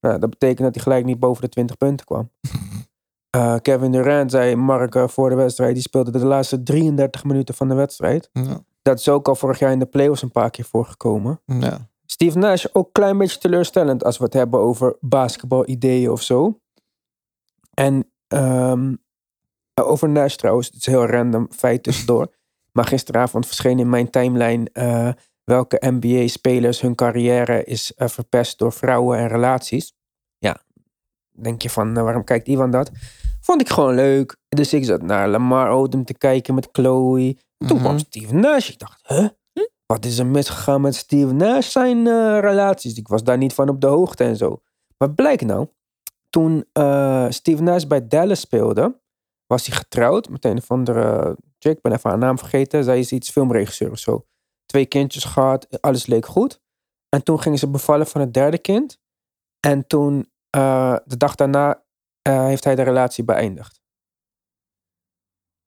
[0.00, 2.30] Nou, dat betekent dat hij gelijk niet boven de 20 punten kwam.
[3.30, 5.74] Eh, Kevin Durant zei Mark voor de wedstrijd.
[5.74, 8.30] Die speelde de laatste 33 minuten van de wedstrijd.
[8.32, 8.60] Ja.
[8.82, 11.40] Dat is ook al vorig jaar in de playoffs een paar keer voorgekomen.
[11.44, 11.88] ja.
[12.10, 16.60] Steve Nash ook een klein beetje teleurstellend als we het hebben over basketbal-ideeën of zo.
[17.78, 18.94] En ehm,
[19.82, 22.34] over Nash trouwens, het is een heel random feit tussendoor.
[22.72, 25.10] maar gisteravond verscheen in mijn timeline eh,
[25.44, 29.92] welke NBA-spelers hun carrière is eh, verpest door vrouwen en relaties.
[30.38, 30.62] Ja,
[31.32, 32.90] denk je van, nou, waarom kijkt Ivan dat?
[33.40, 34.36] Vond ik gewoon leuk.
[34.48, 37.36] Dus ik zat naar Lamar Odom te kijken met Chloe.
[37.58, 37.86] En toen Mhm.
[37.86, 38.68] kwam Steve Nash.
[38.68, 39.28] Ik dacht, huh?
[39.86, 42.96] Wat is er misgegaan met Steve Nash zijn eh, relaties?
[42.96, 44.60] Ik was daar niet van op de hoogte en zo.
[44.98, 45.68] Maar blijkt nou,
[46.28, 49.00] toen eh, Steve Nash bij Dallas speelde,
[49.46, 51.76] was hij getrouwd met een of andere chick.
[51.76, 52.84] Ik ben even haar naam vergeten.
[52.84, 54.26] Zij is iets filmregisseur of zo.
[54.66, 56.60] Twee kindjes gehad, alles leek goed.
[57.08, 58.98] En toen gingen ze bevallen van het derde kind.
[59.60, 61.84] En toen, eh, de dag daarna,
[62.22, 63.80] eh, heeft hij de relatie beëindigd.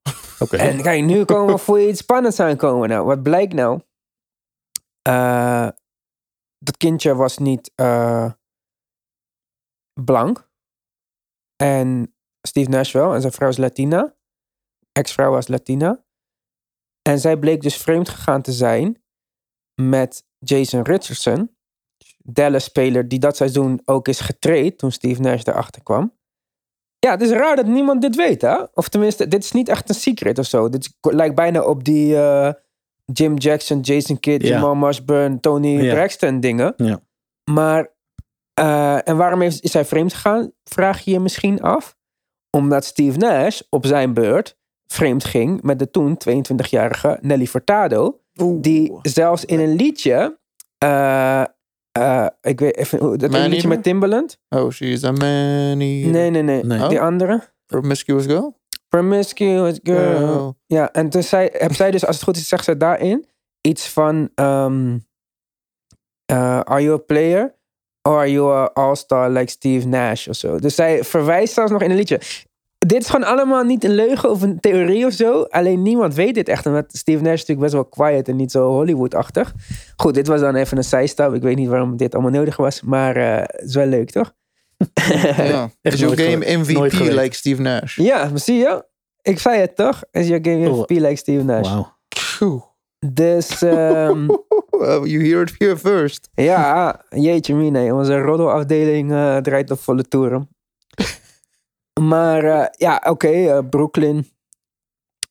[0.39, 0.58] Oké.
[0.58, 2.89] En kijk, nu komen we voor iets spannends aankomen.
[2.89, 3.82] Nou, wat blijkt nou?
[5.02, 5.67] Eh,
[6.58, 8.32] dat kindje was niet eh,
[10.04, 10.50] blank.
[11.62, 12.15] En
[12.47, 13.13] Steve Nash wel.
[13.13, 14.15] En zijn vrouw is Latina.
[14.91, 16.04] Ex-vrouw was Latina.
[17.02, 19.04] En zij bleek dus vreemd gegaan te zijn
[19.82, 21.56] met Jason Richardson.
[22.24, 26.13] Dallas-speler die dat seizoen ook is getraind toen Steve Nash erachter kwam.
[27.00, 28.63] Ja, het is raar dat niemand dit weet, hè?
[28.74, 30.69] Of tenminste, dit is niet echt een secret of zo.
[30.69, 32.54] Dit lijkt bijna op die eh,
[33.06, 34.50] Jim Jackson, Jason Kidd, Ja.
[34.50, 35.93] Jamal Mashburn, Tony Ja.
[35.93, 36.74] Braxton dingen.
[36.78, 37.02] Ja.
[37.52, 37.89] Maar,
[38.54, 41.96] eh, en waarom heeft, is hij vreemd gegaan, vraag je je misschien af?
[42.58, 48.20] Omdat Steve Nash op zijn beurt vreemd ging met de toen 22-jarige Nelly Furtado.
[48.60, 50.40] Die zelfs in een liedje,
[50.78, 51.44] eh,
[51.92, 54.38] eh, ik weet even, hoe- dat een liedje met Timbaland?
[54.50, 56.64] Oh, she's a man Nee, nee, nee.
[56.64, 56.88] Nee.
[56.88, 57.04] Die Oh.
[57.06, 57.42] andere?
[57.66, 58.60] Promiscuous girl?
[58.88, 60.18] Promiscuous girl.
[60.18, 60.56] Girl.
[60.66, 63.26] Ja, en toen zei, heb zij dus, als het goed is, zegt ze daarin
[63.62, 64.98] iets van: ehm,
[66.26, 67.60] eh, Are you a player?
[68.02, 70.60] Or are you a all-star like Steve Nash of zo?
[70.60, 72.20] Dus zij verwijst zelfs nog in een liedje.
[72.78, 75.42] Dit is gewoon allemaal niet een leugen of een theorie of zo.
[75.42, 76.66] Alleen niemand weet dit echt.
[76.66, 79.54] Omdat Steve Nash is natuurlijk best wel quiet en niet zo Hollywood-achtig.
[79.96, 81.34] Goed, dit was dan even een zijstap.
[81.34, 82.82] Ik weet niet waarom dit allemaal nodig was.
[82.82, 84.34] Maar eh, het is wel leuk, toch?
[85.38, 85.70] Ja.
[85.82, 87.98] Is your game MVP like Steve Nash?
[87.98, 88.86] ja, maar zie je?
[89.22, 90.04] Ik zei het toch?
[90.12, 90.78] Is your game Oh.
[90.80, 91.70] MVP like Steve Nash?
[91.70, 91.98] Wauw.
[93.06, 93.60] Dus
[94.82, 96.30] Well, you hear it here first.
[96.34, 97.94] ja, jeetje mine.
[97.94, 100.50] Onze roddelafdeling eh, draait op volle toeren.
[102.02, 103.28] Maar eh, ja, oké.
[103.28, 104.30] eh, Brooklyn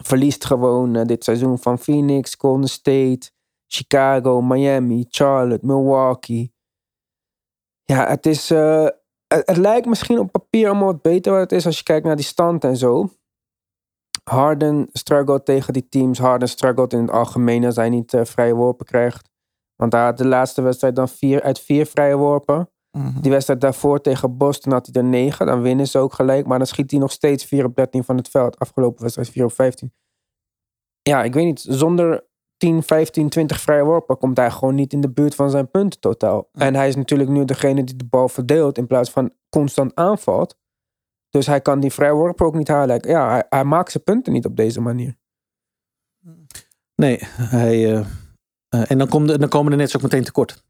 [0.04, 3.30] verliest gewoon dit seizoen van Phoenix, Golden State,
[3.66, 6.52] Chicago, Miami, Charlotte, Milwaukee.
[7.84, 8.48] Ja, het is...
[8.48, 12.06] het, het lijkt misschien op papier allemaal wat beter wat het is als je kijkt
[12.06, 13.10] naar die stand en zo.
[14.30, 16.18] Harden struggelt tegen die teams.
[16.18, 19.28] Harden struggelt in het algemeen als hij niet eh, vrije worpen krijgt.
[19.76, 22.70] Want hij had de laatste wedstrijd dan vier uit vier vrije worpen.
[22.98, 23.20] Mhm.
[23.20, 25.46] Die wedstrijd daarvoor tegen Boston had hij er 9.
[25.46, 26.46] Dan winnen ze ook gelijk.
[26.46, 28.58] Maar dan schiet hij nog steeds 4 op 13 van het veld.
[28.58, 29.92] Afgelopen wedstrijd 4 op 15.
[31.02, 31.60] Ja, ik weet niet.
[31.68, 32.24] Zonder
[32.56, 36.00] 10, 15, 20 vrije worpen komt hij gewoon niet in de buurt van zijn punten
[36.00, 36.48] totaal.
[36.52, 40.58] En hij is natuurlijk nu degene die de bal verdeelt in plaats van constant aanvalt.
[41.30, 43.08] Dus hij kan die vrijworpen ook niet halen.
[43.08, 45.18] Ja, hij, hij maakt zijn punten niet op deze manier.
[46.94, 48.04] Nee, hij, eh,
[48.68, 50.64] eh, en dan, dan komen er net ook meteen tekort.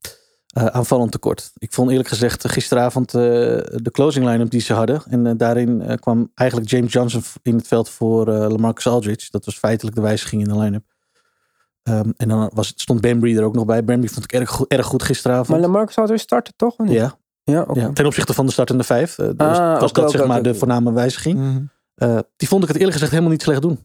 [0.46, 1.50] Eh, aanvallend tekort.
[1.54, 5.02] Ik vond eerlijk gezegd gisteravond de closing line-up die ze hadden.
[5.08, 9.28] En daarin kwam eigenlijk James Johnson in het veld voor Lamarcus Aldridge.
[9.30, 10.84] Dat was feitelijk de wijziging in de line-up.
[11.82, 13.84] Ehm, en dan was, stond Bambry er ook nog bij.
[13.84, 15.48] Bambry vond ik erg, goed- erg goed gisteravond.
[15.48, 16.76] Maar Lamarcus weer starten, toch?
[16.76, 16.94] Of niet?
[16.94, 19.18] ja, Ja, ten opzichte van de startende vijf.
[19.18, 21.38] eh, was, Ah, was dat zeg maar de voorname wijziging.
[21.38, 21.62] Mhm.
[21.94, 23.78] Eh, die vond ik het eerlijk gezegd helemaal niet slecht doen.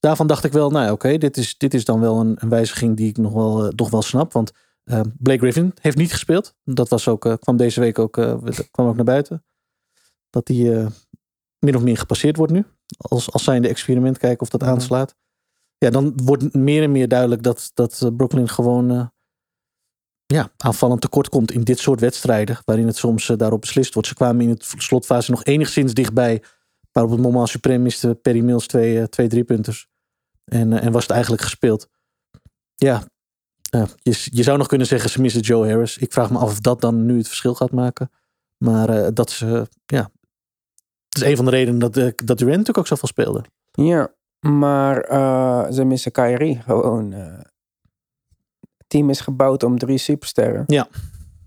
[0.00, 2.48] Daarvan dacht ik wel, nou ja, oké, dit, is, dit is dan wel een, een
[2.48, 4.32] wijziging die ik nog wel, eh, nog wel snap.
[4.32, 4.52] Want
[5.18, 6.54] Blake Griffin heeft niet gespeeld.
[6.64, 8.34] Dat was ook, kwam deze week ook, eh,
[8.70, 9.44] kwam ook naar buiten.
[10.30, 10.86] Dat hij eh,
[11.58, 12.64] min of meer gepasseerd wordt nu.
[12.96, 14.70] Als, als zijnde experiment, kijken of dat Mhm.
[14.70, 15.14] aanslaat.
[15.78, 19.06] Ja, dan wordt meer en meer duidelijk dat, dat Brooklyn gewoon eh,
[20.34, 22.58] ja, aanvallend tekort komt in dit soort wedstrijden.
[22.64, 24.08] Waarin het soms eh, daarop beslist wordt.
[24.08, 26.42] Ze kwamen in het slotfase nog enigszins dichtbij.
[26.92, 29.88] Maar op het moment supreme miste Perry Mills twee, eh, twee driepunters.
[30.44, 31.88] En, eh, en was het eigenlijk gespeeld.
[32.74, 33.02] Ja,
[34.02, 35.98] je, je zou nog kunnen zeggen ze missen Joe Harris.
[35.98, 38.10] Ik vraag me af of dat dan nu het verschil gaat maken.
[38.56, 40.10] Maar dat ze, ja.
[41.08, 43.44] Het is een van de redenen dat, dat Durant natuurlijk ook zoveel speelde.
[43.72, 45.04] Ja, maar
[45.72, 47.14] ze missen Kyrie gewoon.
[48.88, 48.98] Eh.
[48.98, 50.64] team is gebouwd om drie supersterren.
[50.66, 50.88] Ja.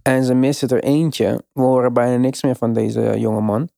[0.01, 1.43] En ze missen er eentje.
[1.53, 3.69] We horen bijna niks meer van deze jonge man.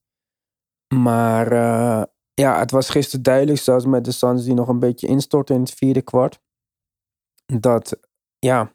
[0.94, 2.02] Maar eh,
[2.34, 5.60] ja, het was gisteren duidelijk, zelfs met de Suns die nog een beetje instortten in
[5.60, 6.40] het vierde kwart.
[7.46, 7.98] Dat,
[8.38, 8.72] ja,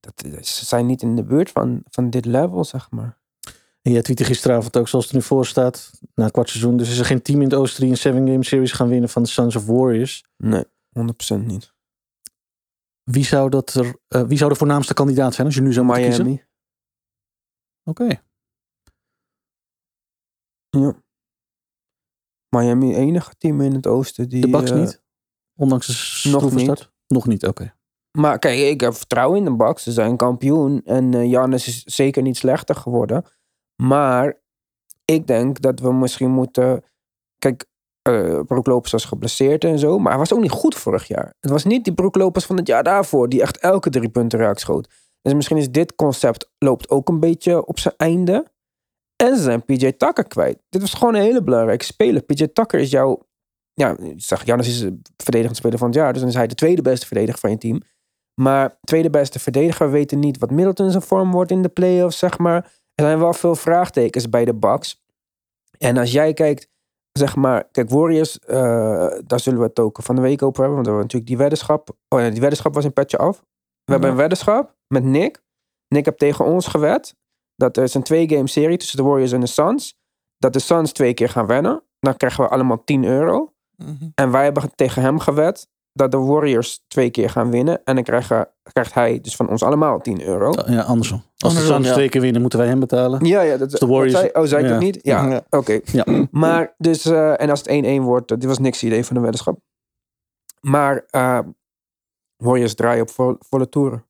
[0.00, 3.18] dat, ze zijn niet in de buurt van, van dit level, zeg maar.
[3.82, 5.90] En jij tweette gisteravond ook zoals het er nu voor staat.
[6.14, 6.76] Na een kwart seizoen.
[6.76, 9.08] Dus is er geen team in het Oosten die een seven game series gaan winnen
[9.08, 10.24] van de Sons of Warriors.
[10.36, 11.72] Nee, 100% niet.
[13.10, 15.86] Wie zou, dat er, eh, wie zou de voornaamste kandidaat zijn als je nu zou
[15.86, 16.24] moeten kiezen?
[16.24, 16.44] Miami.
[17.84, 18.22] Oké.
[20.70, 21.02] Ja.
[22.48, 24.40] Miami, enige team in het oosten die.
[24.40, 25.02] De Bucks eh, niet?
[25.54, 26.90] Ondanks de nog niet.
[27.06, 27.74] Nog niet, oké.
[28.18, 29.82] Maar kijk, ik heb vertrouwen in de Bucks.
[29.82, 30.82] Ze zijn kampioen.
[30.84, 33.24] En Giannis is zeker niet slechter geworden.
[33.82, 34.40] Maar
[35.04, 36.84] ik denk dat we misschien moeten...
[37.38, 37.66] Kijk,
[38.08, 39.98] eh Brook Lopez was geblesseerd en zo.
[39.98, 41.34] Maar hij was ook niet goed vorig jaar.
[41.40, 43.28] Het was niet die Brook Lopez van het jaar daarvoor...
[43.28, 44.88] die echt elke drie punten raak schoot.
[45.22, 48.46] Dus misschien is dit concept loopt ook een beetje op zijn einde.
[49.16, 50.58] En ze zijn PJ Tucker kwijt.
[50.68, 52.22] Dit was gewoon een hele belangrijke speler.
[52.22, 53.26] PJ Tucker is jouw...
[53.72, 56.12] Ja, zeg, Giannis is de verdedigend speler van het jaar.
[56.12, 57.82] Dus dan is hij de tweede beste verdediger van je team.
[58.40, 62.18] Maar tweede beste verdediger, we weten niet wat Middleton zijn vorm wordt in de playoffs,
[62.18, 62.72] zeg maar.
[62.94, 65.04] Er zijn wel veel vraagtekens bij de Bucks.
[65.78, 66.70] En als jij kijkt,
[67.18, 68.56] zeg maar, kijk, Warriors, eh,
[69.26, 71.36] daar zullen we het ook van de week over hebben, want we hebben natuurlijk die
[71.36, 71.88] weddenschap.
[72.08, 73.44] Oh ja, die weddenschap was in petje af.
[73.84, 75.42] We hebben een weddenschap met Nick.
[75.88, 77.14] Nick heeft tegen ons gewet
[77.54, 79.96] dat er is een twee-game serie tussen de Warriors en de Suns.
[80.38, 81.82] Dat de Suns twee keer gaan winnen.
[82.00, 83.52] Dan krijgen we allemaal 10 euro.
[83.76, 84.08] Mhm.
[84.14, 85.68] En wij hebben tegen hem gewet
[85.98, 87.80] dat de Warriors twee keer gaan winnen.
[87.84, 90.52] En dan krijgen, krijgt hij dus van ons allemaal 10 euro.
[90.66, 91.22] Ja, andersom.
[91.38, 91.92] Als de Suns ja.
[91.92, 93.24] twee keer winnen, moeten wij hem betalen.
[93.26, 93.56] Ja, ja.
[93.56, 94.72] Dat, de Warriors- oh, zei ik ja.
[94.74, 94.98] dat niet?
[95.02, 95.42] Ja, Ja.
[95.50, 95.80] oké.
[95.84, 96.04] Ja.
[96.30, 99.22] Maar dus, eh, en als het 1-1 wordt, eh, dit was niks idee van de
[99.22, 99.58] weddenschap.
[100.60, 101.38] Maar eh,
[102.36, 104.04] Warriors draaien op vo- volle toeren.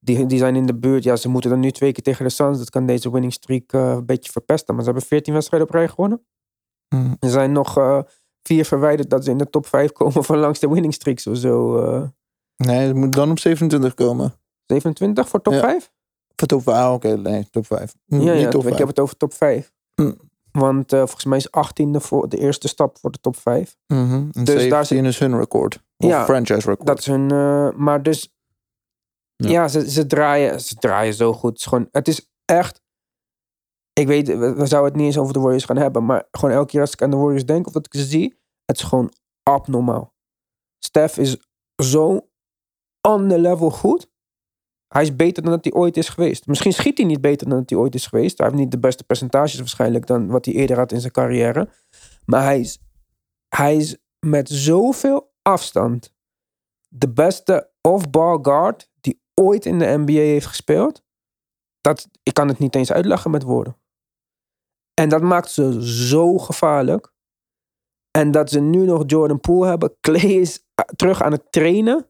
[0.00, 1.02] Die, die zijn in de buurt.
[1.04, 2.58] Ja, ze moeten dan nu twee keer tegen de Suns.
[2.58, 4.74] Dat kan deze winning streak eh, een beetje verpesten.
[4.74, 6.26] Maar ze hebben 14 wedstrijden op rij gewonnen.
[6.94, 7.14] Mhm.
[7.20, 7.98] Er zijn nog eh,
[8.48, 11.36] vier verwijderd dat ze in de top 5 komen van langs de winning streaks of
[11.36, 11.78] zo.
[11.78, 12.02] eh.
[12.56, 14.34] Nee, het moet dan op 27 komen.
[14.66, 15.60] 27 voor top Ja.
[15.60, 15.90] 5?
[16.36, 16.76] Voor top 5.
[16.76, 17.16] Ah, oké.
[17.16, 17.94] Nee, top 5.
[18.04, 18.78] Ja, Niet ja top ik 5.
[18.78, 19.72] heb het over top 5.
[19.94, 20.12] Hm.
[20.52, 23.76] Want eh, volgens mij is 18e voor de eerste stap voor de top 5.
[23.86, 24.12] Mhm.
[24.32, 25.74] En Dus daar 17 is hun record.
[25.96, 26.86] Of Ja, franchise record.
[26.86, 27.30] Dat is hun.
[27.30, 28.32] eh, maar dus.
[29.36, 29.48] Ja.
[29.50, 31.50] Ja, ze, ze, draaien, ze draaien zo goed.
[31.50, 32.82] Het is, gewoon, het is echt.
[33.92, 36.04] Ik weet, we, we zouden het niet eens over de Warriors gaan hebben.
[36.04, 38.37] Maar gewoon elke keer als ik aan de Warriors denk of dat ik ze zie.
[38.68, 40.14] Het is gewoon abnormaal.
[40.78, 41.36] Steph is
[41.82, 42.28] zo
[43.08, 44.10] on the level goed.
[44.88, 46.46] Hij is beter dan dat hij ooit is geweest.
[46.46, 48.38] Misschien schiet hij niet beter dan dat hij ooit is geweest.
[48.38, 51.68] Hij heeft niet de beste percentages waarschijnlijk dan wat hij eerder had in zijn carrière.
[52.24, 52.78] Maar hij is,
[53.48, 56.14] hij is met zoveel afstand
[56.88, 61.02] de beste off-ball guard die ooit in de NBA heeft gespeeld.
[61.80, 63.76] Dat, ik kan het niet eens uitleggen met woorden.
[64.94, 67.12] En dat maakt ze zo gevaarlijk.
[68.10, 69.94] En dat ze nu nog Jordan Poole hebben.
[70.00, 72.06] Clay is eh, terug aan het trainen.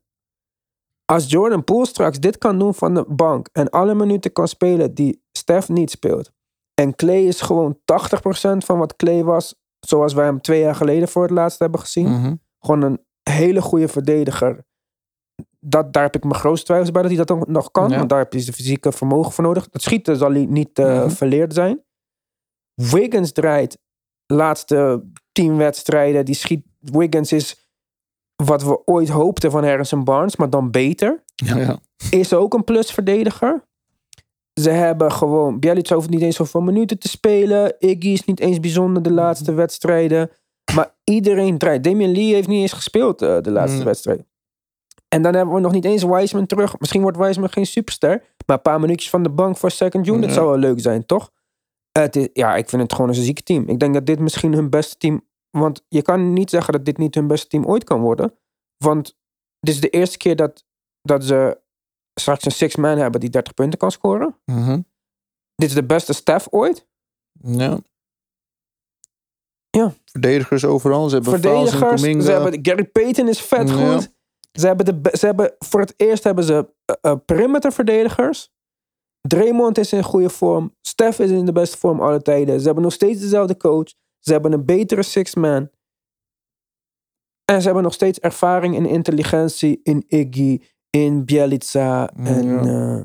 [1.04, 3.48] Als Jordan Poole straks dit kan doen van de bank.
[3.52, 6.30] En alle minuten kan spelen die Steph niet speelt.
[6.74, 7.78] En Clay is gewoon 80%
[8.58, 9.54] van wat Clay was.
[9.86, 12.34] Zoals wij hem twee jaar geleden voor het laatst hebben gezien Mhm.
[12.58, 14.66] gewoon een hele goede verdediger.
[15.60, 17.88] Dat, daar heb ik mijn grootste twijfels bij dat hij dat ook nog kan.
[17.90, 17.96] Ja.
[17.96, 19.68] Want daar heb je de fysieke vermogen voor nodig.
[19.68, 21.08] Dat schieten zal hij niet eh, Mhm.
[21.10, 21.84] verleerd zijn.
[22.74, 23.78] Wiggins draait
[24.34, 26.24] laatste tien wedstrijden.
[26.24, 27.70] Die schiet, Wiggins is
[28.36, 31.22] wat we ooit hoopten van Harrison Barnes, maar dan beter.
[31.34, 31.78] Ja.
[32.10, 33.62] Is ook een plusverdediger.
[34.60, 35.58] Ze hebben gewoon...
[35.58, 37.74] Bjelica hoeft niet eens zoveel minuten te spelen.
[37.78, 40.30] Iggy is niet eens bijzonder de laatste wedstrijden.
[40.74, 41.84] Maar iedereen draait.
[41.84, 43.84] Damian Lee heeft niet eens gespeeld eh, de laatste Mm.
[43.84, 44.24] wedstrijd.
[45.08, 46.78] En dan hebben we nog niet eens Wiseman terug.
[46.78, 48.22] Misschien wordt Wiseman geen superster.
[48.46, 50.34] Maar een paar minuutjes van de bank voor second unit Ja.
[50.34, 51.30] zou wel leuk zijn, toch?
[52.02, 53.68] Het is, ja, ik vind het gewoon een zieke team.
[53.68, 55.26] Ik denk dat dit misschien hun beste team...
[55.50, 58.34] Want je kan niet zeggen dat dit niet hun beste team ooit kan worden.
[58.76, 59.16] Want
[59.60, 60.64] dit is de eerste keer dat,
[61.02, 61.60] dat ze
[62.14, 64.36] straks een six-man hebben die 30 punten kan scoren.
[64.44, 64.80] Mhm.
[65.54, 66.86] Dit is de beste staff ooit.
[67.32, 67.78] Ja.
[69.70, 69.94] Ja.
[70.04, 71.08] Verdedigers overal.
[71.08, 72.02] Ze hebben Verdedigers.
[72.02, 73.92] Ze hebben, Gary Payton is vet Ja.
[73.92, 74.16] goed.
[74.52, 78.52] Ze hebben, de, ze hebben voor het eerst hebben ze eh, eh, perimeter verdedigers.
[79.20, 80.74] Draymond is in goede vorm.
[80.80, 82.58] Steph is in de beste vorm alle tijden.
[82.60, 83.88] Ze hebben nog steeds dezelfde coach.
[84.18, 85.70] Ze hebben een betere six-man.
[87.44, 92.10] En ze hebben nog steeds ervaring en intelligentie in Iggy, in Bielica.
[92.16, 92.96] En Ja.
[92.96, 93.02] eh,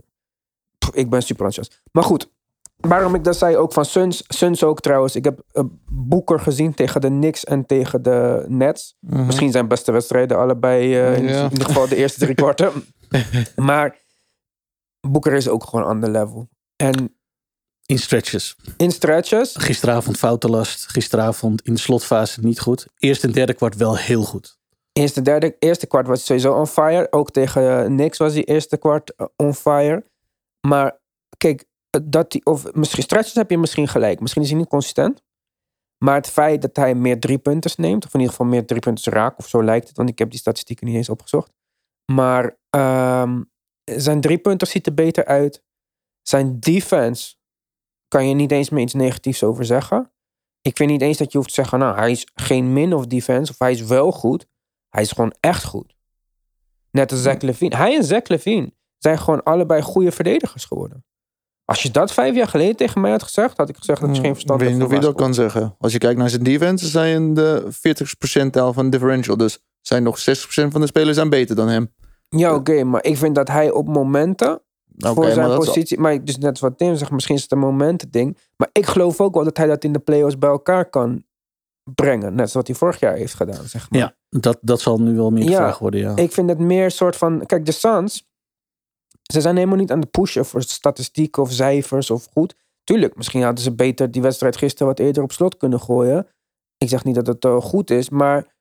[0.78, 1.82] pff, ik ben super enthousiast.
[1.92, 2.32] Maar goed,
[2.76, 4.24] waarom ik dat zei ook van Suns.
[4.28, 5.16] Suns ook trouwens.
[5.16, 8.96] Ik heb uh, Boeker gezien tegen de Knicks en tegen de Nets.
[9.00, 9.26] Mhm.
[9.26, 10.96] Misschien zijn beste wedstrijden allebei.
[11.00, 12.72] eh, in ieder geval de eerste drie kwarten.
[13.56, 14.02] maar
[15.08, 16.50] Boeker is ook gewoon ander level.
[16.76, 17.16] En
[17.86, 18.56] In stretches.
[18.78, 19.56] in stretches.
[19.56, 20.88] Gisteravond foutenlast.
[20.88, 22.88] Gisteravond in de slotfase niet goed.
[22.98, 24.58] Eerste en derde kwart wel heel goed.
[24.94, 27.08] Eerste, derde, eerste kwart was hij sowieso on fire.
[27.12, 30.06] Ook tegen eh, Knicks was hij eerste kwart eh, on fire.
[30.68, 31.00] Maar
[31.38, 34.20] kijk, eh, dat hij, of misschien stretches heb je misschien gelijk.
[34.20, 35.22] Misschien is hij niet consistent.
[35.98, 38.80] Maar het feit dat hij meer drie punten neemt, of in ieder geval meer drie
[38.80, 41.52] punten raakt, of zo lijkt het, want ik heb die statistieken niet eens opgezocht.
[42.12, 43.42] Maar ehm,
[43.84, 45.64] zijn drie punten ziet er beter uit.
[46.22, 47.36] Zijn defense
[48.08, 50.12] kan je niet eens meer iets negatiefs over zeggen.
[50.62, 53.06] Ik vind niet eens dat je hoeft te zeggen, nou, hij is geen min of
[53.06, 54.46] defense, of hij is wel goed.
[54.90, 55.96] Hij is gewoon echt goed.
[56.92, 57.76] Net als Zach Levine.
[57.76, 61.06] Hij en Zach Levine zijn gewoon allebei goede verdedigers geworden.
[61.66, 64.20] Als je dat vijf jaar geleden tegen mij had gezegd, had ik gezegd dat is
[64.20, 65.76] geen verstand Ik weet niet of je dat kan zeggen.
[65.80, 69.38] Als je kijkt naar zijn defense, zijn de 40 percentile van differential.
[69.38, 71.94] Dus zijn nog 60% van de spelers zijn beter dan hem.
[72.40, 74.62] Ja, oké, maar ik vind dat hij op momenten
[74.98, 76.00] voor zijn wel- positie.
[76.00, 78.38] Maar dus net wat Tim zegt, misschien is het een momenten ding.
[78.58, 81.24] Maar ik geloof ook wel dat hij dat in de playoffs bij elkaar kan
[81.96, 82.36] brengen.
[82.36, 84.00] Net zoals hij vorig jaar heeft gedaan, zeg maar.
[84.00, 86.00] Ja, dat, dat zal nu wel meer Ja, gevraagd worden.
[86.00, 86.16] Ja.
[86.16, 87.46] Ik vind het meer soort van.
[87.46, 88.32] Kijk, de Suns.
[89.22, 92.56] Ze zijn helemaal niet aan de pushen voor statistieken of cijfers of goed.
[92.84, 96.28] Tuurlijk, misschien hadden ze beter die wedstrijd gisteren wat eerder op slot kunnen gooien.
[96.78, 98.56] Ik zeg niet dat het eh, goed is, maar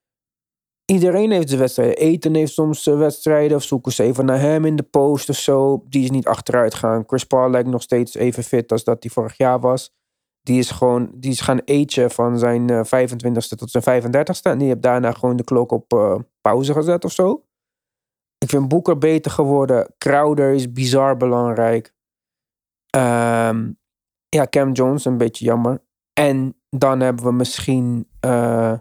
[0.93, 1.97] iedereen heeft zijn wedstrijden.
[1.97, 5.37] Eten heeft soms eh, wedstrijden of zoeken ze even naar hem in de post of
[5.37, 5.85] zo.
[5.89, 7.05] Die is niet achteruit gaan.
[7.07, 9.95] Chris Paul lijkt nog steeds even fit als dat hij vorig jaar was.
[10.43, 14.43] Die is gewoon, die is gaan eten van zijn eh, 25ste tot zijn 35ste.
[14.43, 17.45] En die heeft daarna gewoon de klok op eh, pauze gezet of zo.
[18.39, 19.95] Ik vind Boeker beter geworden.
[19.99, 21.95] Crowder is bizar belangrijk.
[22.91, 23.73] Ehm,
[24.29, 25.83] ja, Cam Jones, een beetje jammer.
[26.13, 28.75] En dan hebben we misschien, eh,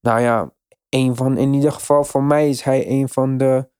[0.00, 0.55] nou ja,
[0.88, 3.70] een van, in ieder geval voor mij is hij een van de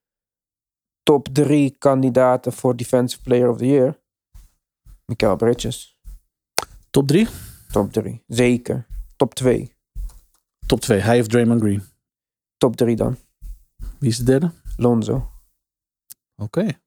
[1.03, 4.01] top drie kandidaten voor Defensive Player of the Year.
[5.05, 5.99] Mikael Bridges.
[6.91, 7.29] Top 3?
[7.71, 8.87] Top drie, zeker.
[9.17, 9.75] Top twee.
[10.67, 11.01] Top 2.
[11.01, 11.83] Hij heeft Draymond Green.
[12.57, 13.17] Top drie dan.
[13.99, 14.53] Wie is de derde?
[14.77, 15.31] Lonzo.
[16.37, 16.81] Oké.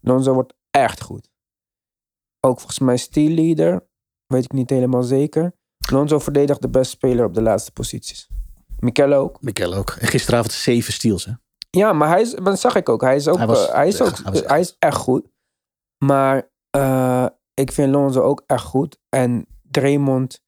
[0.00, 1.30] Lonzo wordt echt goed.
[2.40, 3.88] Ook volgens mij steal leader.
[4.26, 5.54] Weet ik niet helemaal zeker.
[5.90, 8.28] Lonzo verdedigt de beste speler op de laatste posities.
[8.84, 9.36] Mikel ook.
[9.40, 9.90] Mikel ook.
[10.00, 11.32] En gisteravond zeven steals, hè?
[11.70, 13.00] Ja, maar hij is, dat zag ik ook.
[13.00, 14.12] Hij is ook, Hij was- eh, hij is, ook
[14.46, 15.26] hij is echt goed.
[16.04, 18.98] Maar eh, ik vind Lonzo ook echt goed.
[19.08, 20.42] En Draymond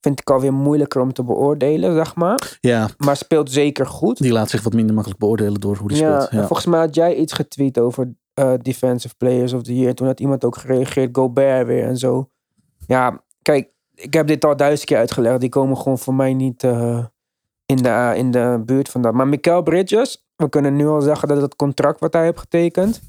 [0.00, 2.58] vind ik alweer moeilijker om te beoordelen, zeg maar.
[2.60, 4.18] Ja, Maar speelt zeker goed.
[4.22, 6.40] die laat zich wat minder makkelijk beoordelen door hoe die ja, speelt.
[6.40, 6.46] Ja.
[6.46, 9.94] volgens mij had jij iets getweet over eh, Defensive Players of the Year.
[9.94, 12.30] Toen had iemand ook gereageerd, Gobert weer en zo.
[12.86, 15.40] Ja, kijk, ik heb dit al duizend keer uitgelegd.
[15.40, 16.64] Die komen gewoon voor mij niet
[17.70, 19.14] in, de, in de buurt van dat.
[19.14, 23.00] Maar Mikael Bridges, we kunnen nu al zeggen dat het contract wat hij heeft getekend,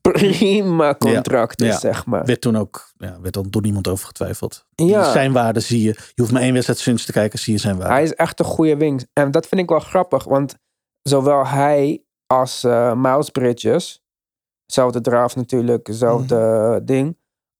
[0.00, 1.78] prima contract is, ja.
[1.78, 2.24] zeg maar.
[2.24, 4.66] Werd toen ook, ja, werd dan door niemand over getwijfeld.
[4.74, 5.12] Ja.
[5.12, 5.92] Zijn waarde zie je.
[5.92, 7.92] Je hoeft maar één wedstrijd Suns te kijken, zie je zijn waarde.
[7.92, 9.08] Hij is echt een goede wing.
[9.12, 10.54] En dat vind ik wel grappig, want
[11.02, 14.02] zowel hij als eh Miles Bridges,
[14.64, 16.84] hetzelfde draft natuurlijk, hetzelfde Mhm.
[16.84, 17.18] ding,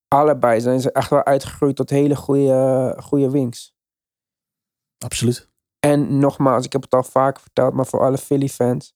[0.09, 3.73] allebei zijn ze echt wel uitgegroeid tot hele goede, goede wings.
[5.05, 5.53] Absoluut.
[5.85, 8.95] En nogmaals, ik heb het al vaker verteld, maar voor alle Philly fans,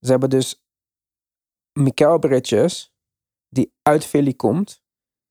[0.00, 0.64] ze hebben dus
[1.78, 2.94] Mikael Bridges,
[3.48, 4.82] die uit Philly komt,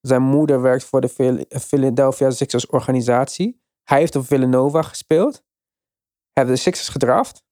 [0.01, 3.62] Zijn moeder werkt voor de Phil- Philadelphia Sixers organisatie.
[3.84, 5.43] Hij heeft op Villanova gespeeld.
[6.34, 7.43] Hebben de Sixers gedraft.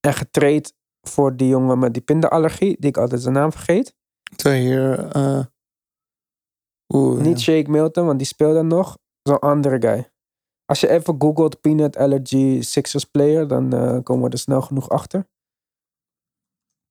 [0.00, 3.96] En getraind voor die jongen met die pindaallergie, die ik altijd zijn naam vergeet.
[4.36, 5.08] Twee hier.
[5.12, 5.44] eh
[6.94, 7.52] Oeh, Niet ja.
[7.52, 8.98] Shake Milton, want die speelde nog.
[9.22, 10.10] Zo'n andere guy.
[10.68, 14.88] Als je even googelt peanut allergy Sixers player, dan eh, komen we er snel genoeg
[14.88, 15.26] achter.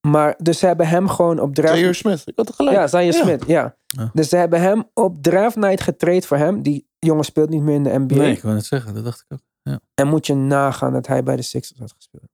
[0.08, 1.74] Maar dus ze hebben hem gewoon op draft...
[1.74, 2.22] Zaire Smith.
[2.26, 2.76] Ik had het gelijk.
[2.76, 3.76] Ja, Zaire Smith, ja.
[3.88, 4.10] Ja.
[4.14, 6.62] Dus ze hebben hem op draft night getraind voor hem.
[6.62, 8.16] Die jongen speelt niet meer in de NBA.
[8.16, 9.80] Nee, ik wou net zeggen, dat dacht ik ook.
[9.94, 12.32] En moet je nagaan dat hij bij de Sixers had gespeeld.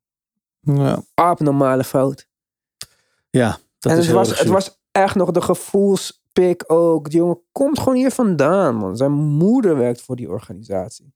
[0.59, 1.03] Ja.
[1.13, 2.27] Abnormale fout.
[3.29, 7.09] Ja, dat en is het heel was, het was echt nog de gevoelspik ook.
[7.09, 8.97] Die jongen komt gewoon hier vandaan, man.
[8.97, 11.13] Zijn moeder werkt voor die organisatie.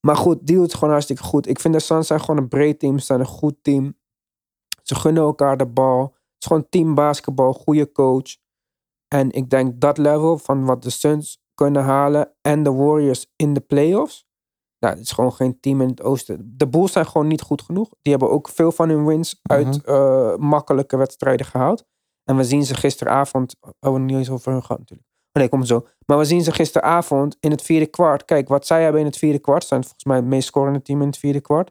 [0.00, 1.48] Maar goed, die doet het gewoon hartstikke goed.
[1.48, 2.98] Ik vind de Suns zijn gewoon een breed team.
[2.98, 3.98] Ze zijn een goed team.
[4.82, 6.02] Ze gunnen elkaar de bal.
[6.02, 7.52] Het is gewoon team basketbal.
[7.52, 8.36] Goede coach.
[9.08, 12.32] En ik denk dat level van wat de Suns kunnen halen.
[12.40, 14.28] En de Warriors in de playoffs.
[14.78, 16.54] Nou, het is gewoon geen team in het oosten.
[16.56, 17.88] De Bulls zijn gewoon niet goed genoeg.
[18.02, 19.94] Die hebben ook veel van hun wins uit Mhm.
[19.94, 21.84] eh, makkelijke wedstrijden gehaald.
[22.24, 23.56] En we zien ze gisteravond.
[23.80, 25.08] Oh, niet eens over hun gehad natuurlijk.
[25.32, 25.86] Nee, kom zo.
[26.06, 28.24] Maar we zien ze gisteravond in het vierde kwart.
[28.24, 29.64] Kijk, wat zij hebben in het vierde kwart.
[29.64, 31.70] Zijn volgens mij het meest scorende team in het vierde kwart.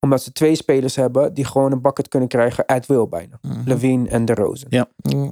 [0.00, 2.66] Omdat ze twee spelers hebben die gewoon een bucket kunnen krijgen.
[2.66, 3.38] At will bijna.
[3.42, 3.60] Mhm.
[3.64, 4.66] Levine en De Rozen.
[4.70, 4.88] Ja.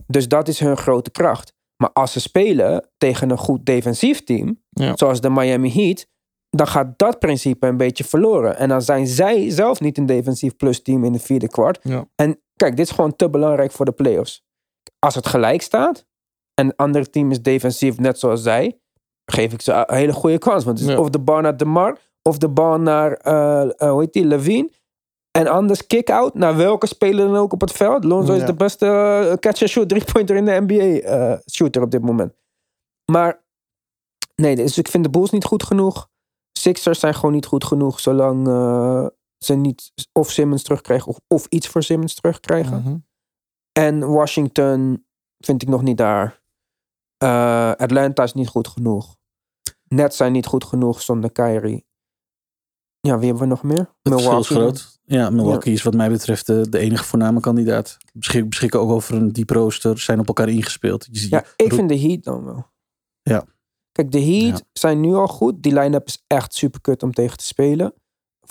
[0.07, 1.53] Dus dat is hun grote kracht.
[1.77, 4.97] Maar als ze spelen tegen een goed defensief team, Ja.
[4.97, 6.07] zoals de Miami Heat,
[6.51, 8.57] dan gaat dat principe een beetje verloren.
[8.57, 11.79] En dan zijn zij zelf niet een defensief plus team in de vierde kwart.
[11.83, 12.05] Ja.
[12.15, 14.45] En kijk, dit is gewoon te belangrijk voor de playoffs.
[14.99, 16.07] Als het gelijk staat
[16.59, 18.79] en het andere team is defensief net zoals zij,
[19.25, 20.65] geef ik ze een hele goede kans.
[20.65, 21.01] Want het is Ja.
[21.01, 24.71] of de bal naar DeMar of de bal naar, eh, eh, hoe heet die, Levine.
[25.31, 28.05] En anders kick-out naar welke speler dan ook op het veld.
[28.05, 32.33] Lonzo is de beste eh, catch-and-shoot drie-pointer in de NBA-shooter op dit moment.
[33.13, 33.45] Maar
[34.35, 36.09] nee, dus ik vind de Bulls niet goed genoeg.
[36.59, 38.47] Sixers zijn gewoon niet goed genoeg zolang
[39.39, 42.81] ze niet of Simmons terugkrijgen of, of iets voor Simmons terugkrijgen.
[42.81, 42.97] Mhm.
[43.73, 45.07] En Washington
[45.39, 46.41] vind ik nog niet daar.
[47.19, 49.17] Eh, Atlanta is niet goed genoeg.
[49.89, 51.87] Nets zijn niet goed genoeg zonder Kyrie.
[53.01, 53.95] Ja, wie hebben we nog meer?
[54.03, 54.99] Het verschil is groot.
[55.05, 57.97] Ja, Milwaukee is wat mij betreft de, de enige voorname kandidaat.
[58.13, 59.99] Beschik, beschikken ook over een diep rooster.
[59.99, 61.07] Zijn op elkaar ingespeeld.
[61.11, 62.67] Je ziet, Ja, ik vind de Heat dan wel.
[63.23, 63.45] Ja.
[63.93, 64.65] Kijk, de Heat Ja.
[64.73, 65.63] zijn nu al goed.
[65.63, 67.95] Die line-up is echt super kut om tegen te spelen.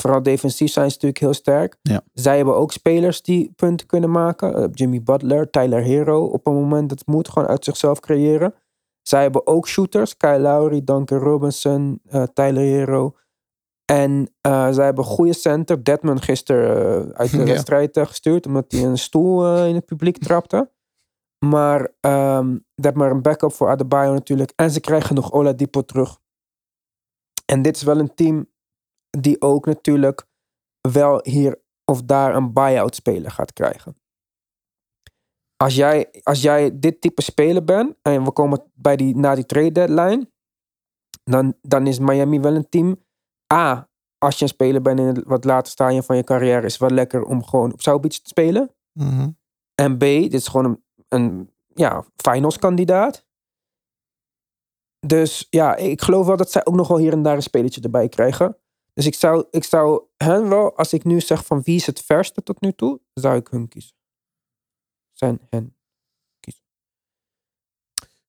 [0.01, 1.77] Vooral defensief zijn ze natuurlijk heel sterk.
[1.81, 2.01] Ja.
[2.13, 4.55] Zij hebben ook spelers die punten kunnen maken.
[4.55, 6.25] Eh, Jimmy Butler, Tyler Hero.
[6.25, 8.53] Op een moment dat het moet, gewoon uit zichzelf creëren.
[9.01, 10.17] Zij hebben ook shooters.
[10.17, 13.15] Kyle Lowry, Duncan Robinson, eh, Tyler Hero.
[13.85, 15.83] En eh, zij hebben een goede center.
[15.83, 17.45] Deadman gisteren uit de Ja.
[17.45, 18.45] wedstrijd gestuurd.
[18.45, 20.71] Omdat hij een stoel in het publiek trapte.
[21.45, 24.53] Maar ehm dat maar een backup voor Adebayo natuurlijk.
[24.55, 26.19] En ze krijgen nog Oladipo terug.
[27.45, 28.47] En dit is wel een team
[29.21, 30.27] die ook natuurlijk
[30.81, 33.95] wel hier of daar een buy-out speler gaat krijgen.
[35.55, 39.45] Als jij, als jij dit type speler bent en we komen bij die, na die
[39.45, 40.29] trade deadline,
[41.23, 43.03] dan, dan is Miami wel een team.
[43.53, 46.71] A, als je een speler bent in het wat later stadium van je carrière, is
[46.71, 48.75] het wel lekker om gewoon op South Beach te spelen.
[48.91, 49.29] Mhm.
[49.75, 53.25] En B, dit is gewoon een, een ja, finals kandidaat.
[55.07, 57.81] Dus ja, ik geloof wel dat zij ook nog wel hier en daar een spelletje
[57.81, 58.57] erbij krijgen.
[58.97, 62.01] Dus ik zou, ik zou hen wel, als ik nu zeg van wie is het
[62.01, 63.95] verste tot nu toe, zou ik hun kiezen.
[65.11, 65.75] Zijn hen.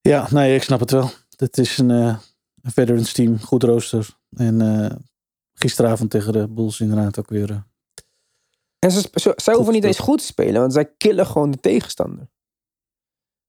[0.01, 1.09] Ja, nee, ik snap het wel.
[1.37, 2.19] Het is een, eh,
[2.61, 4.17] een veterans team, goed rooster.
[4.29, 4.95] En eh,
[5.53, 7.49] gisteravond tegen de Bulls inderdaad ook weer.
[7.49, 7.61] eh,
[8.79, 11.59] En ze, ze, zij hoeven niet eens goed te spelen, want zij killen gewoon de
[11.59, 12.29] tegenstander.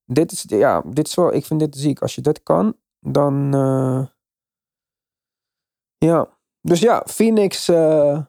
[0.04, 2.00] Dit is, ja, dit is wel, ik vind dit ziek.
[2.02, 3.54] Als je dat kan, dan.
[3.54, 4.06] eh,
[5.98, 6.38] ja.
[6.60, 8.20] Dus ja, Phoenix eh,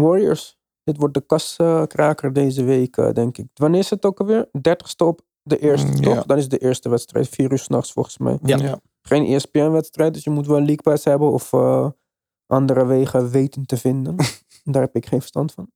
[0.00, 0.58] Warriors.
[0.82, 3.46] Dit wordt de kaskraker deze week, eh, denk ik.
[3.54, 4.48] Wanneer is het ook alweer?
[4.52, 6.14] 30ste op de eerste, Mm, toch?
[6.14, 6.22] ja.
[6.22, 7.28] Dan is de eerste wedstrijd.
[7.28, 8.38] Vier uur s'nachts volgens mij.
[8.42, 8.56] Ja.
[8.56, 8.80] ja.
[9.02, 11.88] Geen ESPN-wedstrijd, dus je moet wel een League Pass hebben of eh,
[12.46, 14.16] andere wegen weten te vinden.
[14.72, 15.70] Daar heb ik geen verstand van.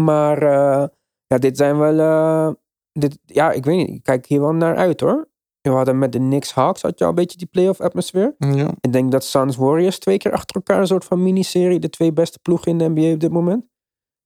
[0.00, 0.88] Maar eh,
[1.26, 1.98] ja, dit zijn wel.
[1.98, 2.54] eh,
[2.92, 3.88] dit, ja, ik weet niet.
[3.96, 5.28] Ik kijk hier wel naar uit hoor.
[5.64, 8.34] We hadden met de Knicks Hawks had je al een beetje die playoff atmosfeer.
[8.38, 8.70] ja.
[8.80, 12.12] Ik denk dat Suns Warriors twee keer achter elkaar een soort van miniserie, de twee
[12.12, 13.64] beste ploegen in de NBA op dit moment,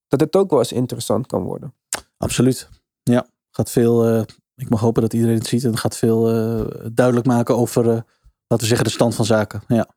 [0.08, 1.74] dat het ook wel eens interessant kan worden.
[2.16, 2.68] Absoluut.
[3.02, 4.06] Ja, gaat veel.
[4.06, 4.22] eh,
[4.56, 5.64] ik mag hopen dat iedereen het ziet.
[5.64, 8.00] En gaat veel eh, duidelijk maken over, eh,
[8.46, 9.62] laten we zeggen, de stand van zaken.
[9.68, 9.88] Ja,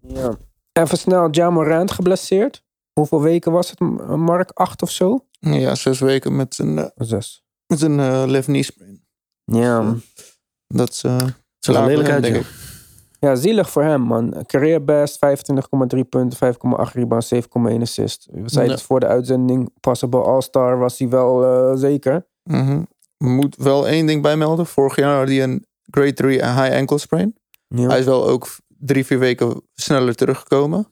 [0.00, 0.36] Ja.
[0.72, 2.62] Even snel, Ja Morant geblesseerd.
[2.92, 3.80] Hoeveel weken was het,
[4.16, 4.50] Mark?
[4.50, 5.26] Acht of zo?
[5.38, 7.44] ja, zes weken met eh, Zes.
[7.66, 9.04] met eh left knee sprain.
[9.44, 9.94] Ja.
[10.76, 12.32] Dat is, er Klaar lelijk uit, ja.
[12.32, 12.52] denk ik.
[13.20, 14.44] Ja, zielig voor hem, man.
[14.46, 15.18] Career best,
[15.94, 17.40] 25,3 punten, 5,8 rebounds, 7,1
[17.80, 18.28] assist.
[18.32, 19.70] We zeiden het voor de uitzending.
[19.80, 22.26] Possible All-Star was hij wel eh, zeker.
[22.42, 22.82] Mhm.
[23.18, 24.66] Moet wel één ding bijmelden.
[24.66, 27.36] Vorig jaar had hij een grade 3 high ankle sprain.
[27.68, 27.88] Ja.
[27.88, 28.48] Hij is wel ook
[28.78, 30.88] drie, vier weken sneller teruggekomen.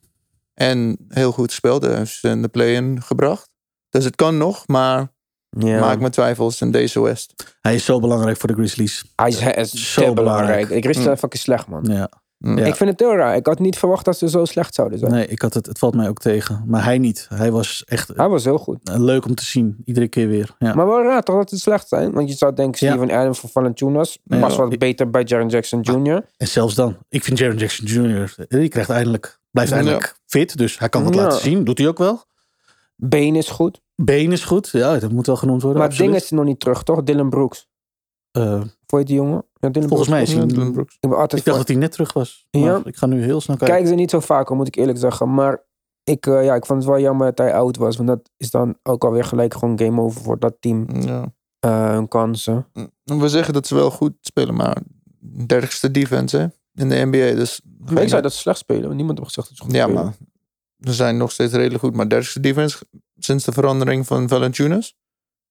[0.53, 1.83] En heel goed gespeeld.
[1.83, 3.49] Hij is in de play-in gebracht.
[3.89, 5.12] Dus het kan nog, maar
[5.57, 5.79] ja.
[5.79, 7.55] maak me twijfels in deze West.
[7.61, 9.03] Hij is zo belangrijk voor de Grizzlies.
[9.15, 10.69] Hij is, hij is Zo belangrijk.
[10.69, 11.05] Ik wist Mm.
[11.05, 11.83] dat fucking slecht, man.
[11.83, 12.09] Ja.
[12.37, 12.57] Mm.
[12.57, 12.65] Ja.
[12.65, 13.35] Ik vind het heel raar.
[13.35, 15.11] Ik had niet verwacht dat ze zo slecht zouden zijn.
[15.11, 16.63] Nee, ik had het, het valt mij ook tegen.
[16.67, 17.25] Maar hij niet.
[17.29, 18.89] Hij was echt Hij was heel goed.
[18.89, 19.77] eh, leuk om te zien.
[19.85, 20.55] Iedere keer weer.
[20.59, 20.73] Ja.
[20.73, 22.11] Maar wel raar toch dat ze slecht zijn?
[22.11, 22.93] Want je zou denken Ja.
[22.93, 24.39] Steven Adams voor Valanciunas Ja.
[24.39, 26.25] was wat Ik- beter bij Jaren Jackson Jr.
[26.37, 26.97] En zelfs dan.
[27.09, 28.35] Ik vind Jaron Jackson Jr.
[28.47, 29.77] Die krijgt eindelijk, blijft Ja.
[29.77, 30.57] eindelijk fit.
[30.57, 31.21] Dus hij kan wat Ja.
[31.21, 31.63] laten zien.
[31.63, 32.23] Doet hij ook wel.
[32.95, 33.81] Been is goed.
[33.95, 34.69] Been is goed.
[34.69, 35.79] Ja, dat moet wel genoemd worden.
[35.79, 36.11] maar absoluut.
[36.11, 37.03] ding is nog niet terug, toch?
[37.03, 37.67] Dylan Brooks.
[38.31, 39.45] Eh, Vond je die jongen?
[39.53, 40.41] Ja, Dylan volgens mij is hij...
[40.41, 40.93] Ja, Dylan Brooks.
[40.99, 42.47] Ik, ben altijd Ik dacht voor- dat hij net terug was.
[42.51, 42.81] Maar Ja.
[42.83, 43.75] Ik ga nu heel snel kijken.
[43.75, 45.33] Kijken ze niet zo vaak, hoor, moet ik eerlijk zeggen.
[45.33, 45.63] Maar
[46.03, 47.95] ik, eh, ja, ik vond het wel jammer dat hij oud was.
[47.95, 50.87] Want dat is dan ook alweer gelijk gewoon game over voor dat team.
[51.01, 51.33] Ja.
[51.59, 52.65] eh, hun kansen.
[53.03, 54.77] We zeggen dat ze wel goed spelen, maar
[55.45, 56.43] dertigste defense hè,
[56.83, 57.35] in de NBA.
[57.35, 58.83] Dus Maar ik zei dat ze slecht spelen.
[58.83, 60.03] Want niemand heeft gezegd dat ze goed Ja, spelen.
[60.03, 60.13] maar
[60.79, 61.95] ze zijn nog steeds redelijk goed.
[61.95, 62.77] Maar dertigste defense
[63.25, 64.95] sinds de verandering van Valanciunas.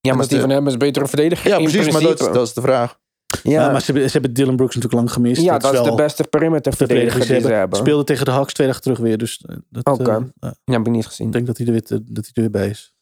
[0.01, 1.51] Ja, maar Steven eh, Adams is betere verdediger.
[1.51, 1.93] Ja, in precies.
[1.93, 3.01] Maar dat, dat is de vraag.
[3.43, 5.43] ja, maar ze, hebben- ze hebben Dylan Brooks natuurlijk lang gemist.
[5.43, 7.79] ja, dat is de beste perimeter de verdediger die ze hebben.
[7.79, 9.18] Speelde tegen de Hawks twee dagen terug weer.
[9.18, 10.11] Dus eh, dat, Oké.
[10.11, 11.27] eh, ja, Ja, heb ik niet gezien.
[11.27, 12.95] ik denk dat hij, er weer, dat hij er weer bij is.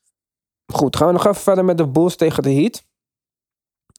[0.73, 2.83] Goed, gaan we nog even verder met de Bulls tegen de Heat.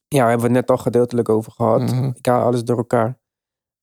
[0.08, 1.82] Ja, daar hebben we het net al gedeeltelijk over gehad.
[1.82, 2.12] Mhm.
[2.16, 3.20] Ik haal alles door elkaar.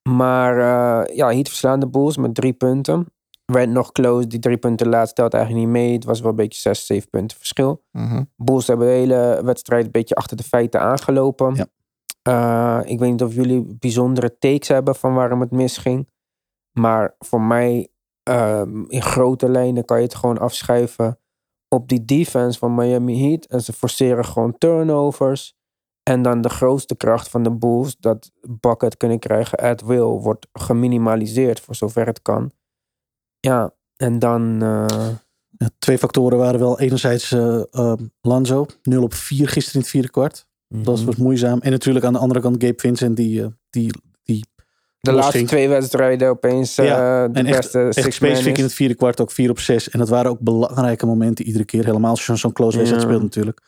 [0.08, 3.06] Maar uh, ja, Heat verslaan de Bulls met drie punten.
[3.52, 4.26] Werd nog close.
[4.26, 5.92] Die drie punten laatst telt eigenlijk niet mee.
[5.92, 7.82] Het was wel een beetje zes, zeven punten verschil.
[7.90, 8.22] Mhm.
[8.36, 11.54] Bulls hebben de hele wedstrijd een beetje achter de feiten aangelopen.
[11.54, 11.66] Ja.
[12.28, 16.08] Uh, ik weet niet of jullie bijzondere takes hebben van waarom het misging.
[16.72, 17.88] Maar voor mij,
[18.30, 21.18] uh, in grote lijnen, kan je het gewoon afschuiven
[21.68, 23.44] op die defense van Miami Heat.
[23.44, 25.56] En ze forceren gewoon turnovers.
[26.02, 28.30] En dan de grootste kracht van de Bulls, dat
[28.60, 32.52] bucket kunnen krijgen at will, wordt geminimaliseerd voor zover het kan.
[33.40, 34.62] Ja, en dan...
[35.58, 39.88] Ja, twee factoren waren wel enerzijds uh, uh, Lanzo, 0 op 4 gisteren in het
[39.88, 40.46] vierde kwart.
[40.68, 40.86] Mm -hmm.
[40.86, 41.60] Dat was moeizaam.
[41.60, 44.44] En natuurlijk aan de andere kant Gabe Vincent, die, uh, die, die
[45.00, 45.48] de laatste ging.
[45.48, 49.20] twee wedstrijden opeens ja, uh, de en beste echt, echt specifiek in het vierde kwart
[49.20, 49.90] ook 4 op 6.
[49.90, 51.84] En dat waren ook belangrijke momenten iedere keer.
[51.84, 53.08] Helemaal als je zo'n close wedstrijd ja.
[53.08, 53.60] speelt natuurlijk.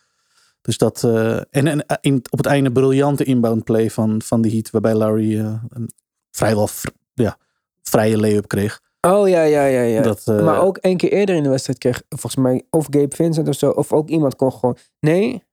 [0.60, 4.50] Dus dat, uh, en, en in, op het einde briljante inbound play van, van de
[4.50, 5.90] Heat, waarbij Larry uh, een
[6.30, 6.68] vrijwel
[7.14, 7.36] ja,
[7.82, 8.80] vrije lay-up kreeg.
[9.00, 9.80] Oh ja, ja, ja.
[9.82, 10.02] ja.
[10.02, 13.14] Dat, uh, maar ook één keer eerder in de wedstrijd kreeg volgens mij of Gabe
[13.16, 14.76] Vincent of zo, of ook iemand kon gewoon.
[15.00, 15.44] Nee,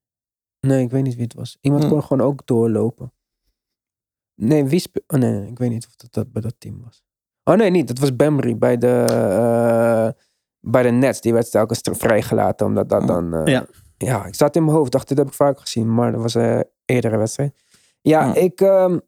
[0.59, 1.57] nee, ik weet niet wie het was.
[1.61, 1.89] Iemand Hm.
[1.89, 3.13] kon gewoon ook doorlopen.
[4.35, 6.81] Nee, wie spe- oh, nee, nee, ik weet niet of dat, dat bij dat team
[6.83, 7.03] was.
[7.43, 7.87] Oh nee, niet.
[7.87, 10.21] Dat was Bembry bij de, uh,
[10.59, 11.21] bij de Nets.
[11.21, 13.33] Die werd telkens vrijgelaten, omdat dat dan.
[13.35, 13.65] Uh, ja.
[13.97, 14.91] ja, ik zat in mijn hoofd.
[14.91, 17.55] Dacht, dit heb ik vaak gezien, maar dat was een eerdere wedstrijd.
[18.01, 18.35] Ja, Ja.
[18.35, 18.59] ik.
[18.61, 19.01] Um,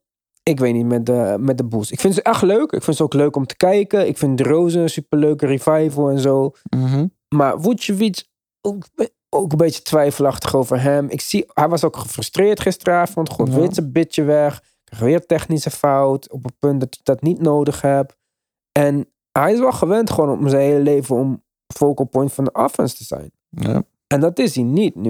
[0.50, 1.92] ik weet niet, met de, met de Bulls.
[1.92, 2.72] Ik vind ze echt leuk.
[2.72, 4.08] Ik vind ze ook leuk om te kijken.
[4.08, 6.52] Ik vind Rozen een superleuke revival en zo.
[6.76, 7.14] Mm -hmm.
[7.36, 8.24] Maar Vucevic,
[8.62, 8.84] ook,
[9.30, 11.10] ook een beetje twijfelachtig over hem.
[11.10, 13.30] Ik zie, hij was ook gefrustreerd gisteravond.
[13.30, 13.60] Gewoon Ja.
[13.60, 14.64] weer zijn bitje weg.
[14.84, 16.32] Kreeg weer technische fout.
[16.32, 18.18] Op een punt dat je dat niet nodig hebt.
[18.72, 21.44] En hij is wel gewend gewoon om zijn hele leven om
[21.74, 23.32] focal point van de offense te zijn.
[23.50, 23.84] Ja.
[24.08, 25.10] En dat is hij niet nu.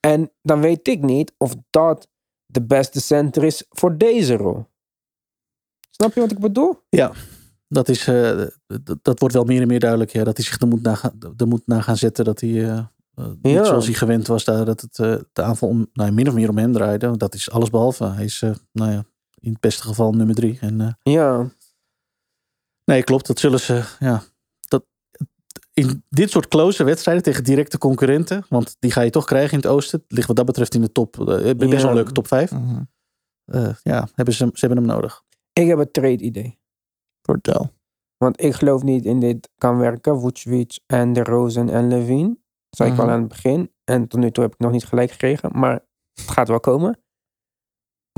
[0.00, 2.08] En dan weet ik niet of dat
[2.46, 4.64] de beste center is voor deze rol.
[6.00, 6.82] Snap je wat ik bedoel?
[6.88, 7.12] Ja,
[7.68, 8.46] dat, is, uh,
[9.02, 10.10] dat, wordt wel meer en meer duidelijk.
[10.10, 12.24] Ja, dat hij zich er moet naar gaan, er moet naar gaan zetten.
[12.24, 12.84] Dat hij uh,
[13.14, 13.64] niet Ja.
[13.64, 14.44] zoals hij gewend was.
[14.44, 17.16] Daar, dat het uh, de aanval om, nou, min of meer om hem draaide.
[17.16, 18.04] Dat is alles behalve.
[18.04, 18.40] Hij is
[18.72, 20.58] nou ja, in het beste geval nummer drie.
[20.60, 21.50] En, ja.
[22.84, 23.26] Nee, klopt.
[23.26, 23.82] Dat zullen ze.
[23.98, 24.22] Ja,
[24.60, 24.84] dat,
[25.72, 28.44] in dit soort close wedstrijden tegen directe concurrenten.
[28.48, 30.04] Want die ga je toch krijgen in het oosten.
[30.08, 31.12] Ligt wat dat betreft in de top.
[31.16, 31.88] best wel Ja.
[31.88, 32.50] een leuke top 5.
[32.50, 33.74] Mm -hmm.
[33.82, 35.22] ja, hebben ze, ze hebben hem nodig.
[35.60, 36.58] Ik heb een trade idee.
[37.22, 37.70] Vertel.
[38.16, 40.20] Want ik geloof niet in dit kan werken.
[40.20, 42.28] Vucevic en de Rosen en Levine.
[42.28, 43.12] Dat zei ik al Mhm.
[43.14, 43.72] aan het begin.
[43.84, 45.58] En tot nu toe heb ik nog niet gelijk gekregen.
[45.58, 45.72] Maar
[46.14, 47.02] het gaat wel komen.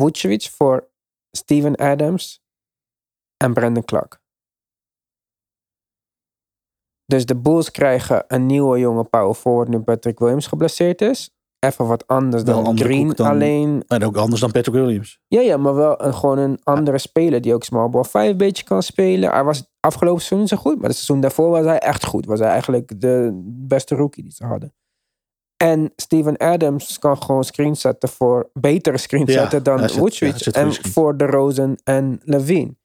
[0.00, 0.90] Vucevic voor
[1.36, 2.42] Steven Adams
[3.36, 4.20] en Brandon Clark.
[7.04, 11.30] Dus de Bulls krijgen een nieuwe jonge power forward nu Patrick Williams geblesseerd is.
[11.64, 13.84] Even wat anders Wel dan Green dan- alleen.
[13.86, 15.20] En ook anders dan Patrick Williams.
[15.28, 18.36] Ja, ja, maar wel een, gewoon een andere speler die ook small ball 5 een
[18.36, 19.30] beetje kan spelen.
[19.30, 22.26] Hij was afgelopen seizoen zo goed, maar het seizoen daarvoor was hij echt goed.
[22.26, 24.74] Was hij eigenlijk de beste rookie die ze hadden.
[25.56, 31.16] En Steven Adams kan gewoon screensetten voor betere screensetten Ja, dan ja, zet en voor
[31.16, 32.76] de Rosen en Levine.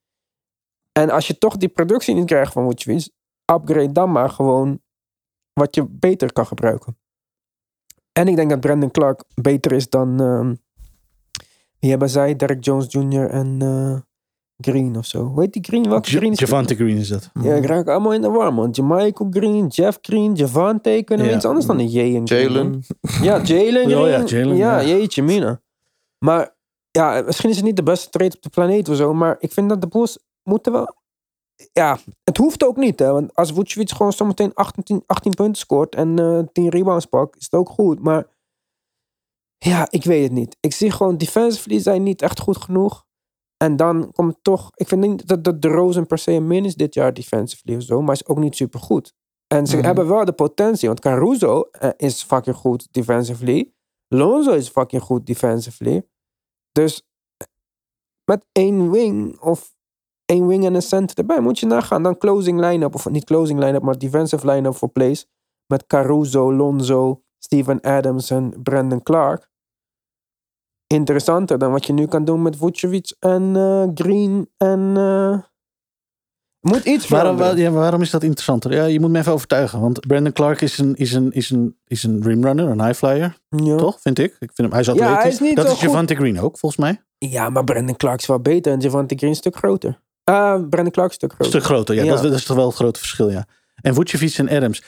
[0.92, 3.10] En als je toch die productie niet krijgt van Vucevic,
[3.54, 4.80] upgrade dan maar gewoon
[5.54, 6.98] wat je beter kan gebruiken.
[8.18, 10.22] En ik denk dat Brandon Clark beter is dan.
[10.22, 10.56] ehm
[11.80, 12.36] wie hebben zij?
[12.36, 13.30] Derek Jones Jr.
[13.30, 13.96] en eh,
[14.72, 15.24] Green of zo.
[15.26, 15.90] Hoe heet die Green?
[15.90, 17.30] Welke Ja- Green is Javante Green is dat.
[17.42, 18.70] Ja, ik raak allemaal in de war, man.
[18.72, 21.02] Jamichael Green, Jeff Green, Javante.
[21.06, 21.38] Kunnen we Ja.
[21.38, 22.24] iets anders dan een J en?
[22.24, 22.84] Jalen.
[23.22, 24.88] Ja, Jalen Oh ja, Jalen, Ja, ja.
[24.88, 25.62] jeetje mina.
[26.20, 26.56] Maar
[26.92, 29.14] ja, misschien is het niet de beste trade op de planeet of zo.
[29.14, 30.96] Maar ik vind dat de Bulls moeten wel...
[31.74, 33.12] Ja, het hoeft ook niet, hè.
[33.12, 37.44] Want als Vucevic gewoon zometeen 18, 18 punten scoort en eh 10 rebounds pakt, is
[37.44, 38.00] het ook goed.
[38.00, 38.28] Maar
[39.58, 40.58] ja, ik weet het niet.
[40.60, 43.06] Ik zie gewoon defensively zijn niet echt goed genoeg.
[43.58, 44.72] En dan komt toch...
[44.74, 47.76] Ik vind niet dat, dat de Rosen per se een min is dit jaar defensively
[47.76, 48.02] of zo.
[48.02, 49.14] Maar is ook niet super goed.
[49.48, 49.86] En ze Mhm.
[49.86, 50.88] hebben wel de potentie.
[50.88, 53.74] Want Caruso eh, is fucking goed defensively.
[54.08, 56.08] Lonzo is fucking goed defensively.
[56.72, 57.08] Dus
[58.26, 59.76] met één wing of
[60.28, 62.04] één wing en een center erbij moet je nagaan.
[62.04, 65.28] Dan closing line-up, of niet closing line-up, maar defensive line-up voor plays.
[65.74, 69.50] Met Caruso, Lonzo, Steven Adams en Brandon Clark.
[70.88, 74.94] Interessanter dan wat je nu kan doen met Vucevic en eh, Green en...
[74.98, 75.38] eh,
[76.60, 78.72] moet iets Waarom, waar- ja, waarom is dat interessanter?
[78.74, 79.80] Ja, je moet me even overtuigen.
[79.82, 83.38] Want Brandon Clark is een, is een, is een, is een rimrunner, een highflyer.
[83.50, 83.76] Ja.
[83.78, 84.32] Toch, vind ik?
[84.40, 85.22] ik vind hem, hij is Ja, atletisch.
[85.22, 87.02] hij is niet dat is Javante Green ook, volgens mij.
[87.18, 90.02] Ja, maar Brandon Clark is wel beter en Javante Green een stuk groter.
[90.30, 91.46] Ah, Brandon Clark is een stuk groter.
[91.46, 92.04] stuk groter, ja.
[92.04, 92.14] Ja.
[92.14, 93.46] Dat, dat is toch wel het grote verschil, ja.
[93.82, 94.84] En Vucevic en Adams.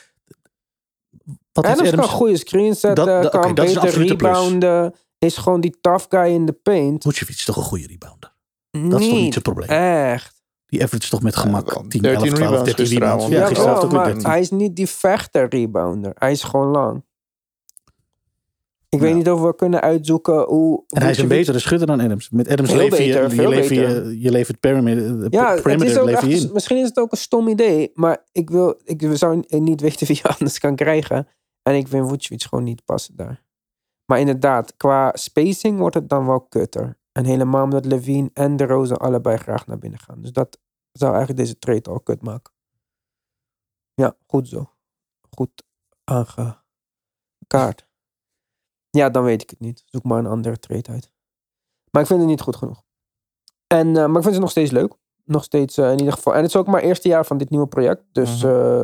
[1.51, 1.95] Wat Adams, Adams...
[2.07, 4.31] kan goede screen zetten, Dat- dat- kan oké, dat is beter absolute plus.
[4.37, 4.95] rebounden.
[5.19, 7.03] Is gewoon die tough guy in de paint.
[7.03, 8.33] Vucevic is toch een goede rebounder?
[8.71, 9.69] Dat is toch niet het probleem?
[9.69, 10.37] echt.
[10.65, 13.27] Die average toch met gemak wel 10, 13 11, 12, rebounds 13 rebounds.
[13.27, 14.25] Ja, Ja, ook met maar 13.
[14.29, 16.11] hij is niet die vechter rebounder.
[16.15, 17.03] Hij is gewoon lang.
[18.89, 20.83] Ik weet niet of we kunnen uitzoeken hoe...
[20.87, 22.29] En hij is een betere schudder dan Adams.
[22.29, 26.23] Met Adams lever je, je, je, je levert perimeter, Ja, het perimeter is ook echt,
[26.23, 26.53] in.
[26.53, 30.15] misschien is het ook een stom idee, maar ik, wil, ik zou niet weten wie
[30.15, 31.27] je anders kan krijgen.
[31.61, 33.43] En ik vind Vucevic gewoon niet passen daar.
[34.05, 36.97] Maar inderdaad, qua spacing wordt het dan wel kutter.
[37.11, 40.21] En helemaal omdat Levine en de Rozen allebei graag naar binnen gaan.
[40.21, 40.59] Dus dat
[40.91, 42.53] zou eigenlijk deze trade al kut maken.
[43.93, 44.71] Ja, goed zo.
[45.29, 45.63] Goed
[46.03, 47.88] aangekaart.
[48.89, 49.83] Ja, dan weet ik het niet.
[49.85, 51.11] Zoek maar een andere trade uit.
[51.91, 52.83] Maar ik vind het niet goed genoeg.
[53.67, 54.93] En, eh, maar ik vind het nog steeds leuk.
[55.23, 56.33] Nog steeds eh, in ieder geval.
[56.33, 58.03] En het is ook maar het eerste jaar van dit nieuwe project.
[58.11, 58.53] Dus Mhm.
[58.53, 58.83] eh,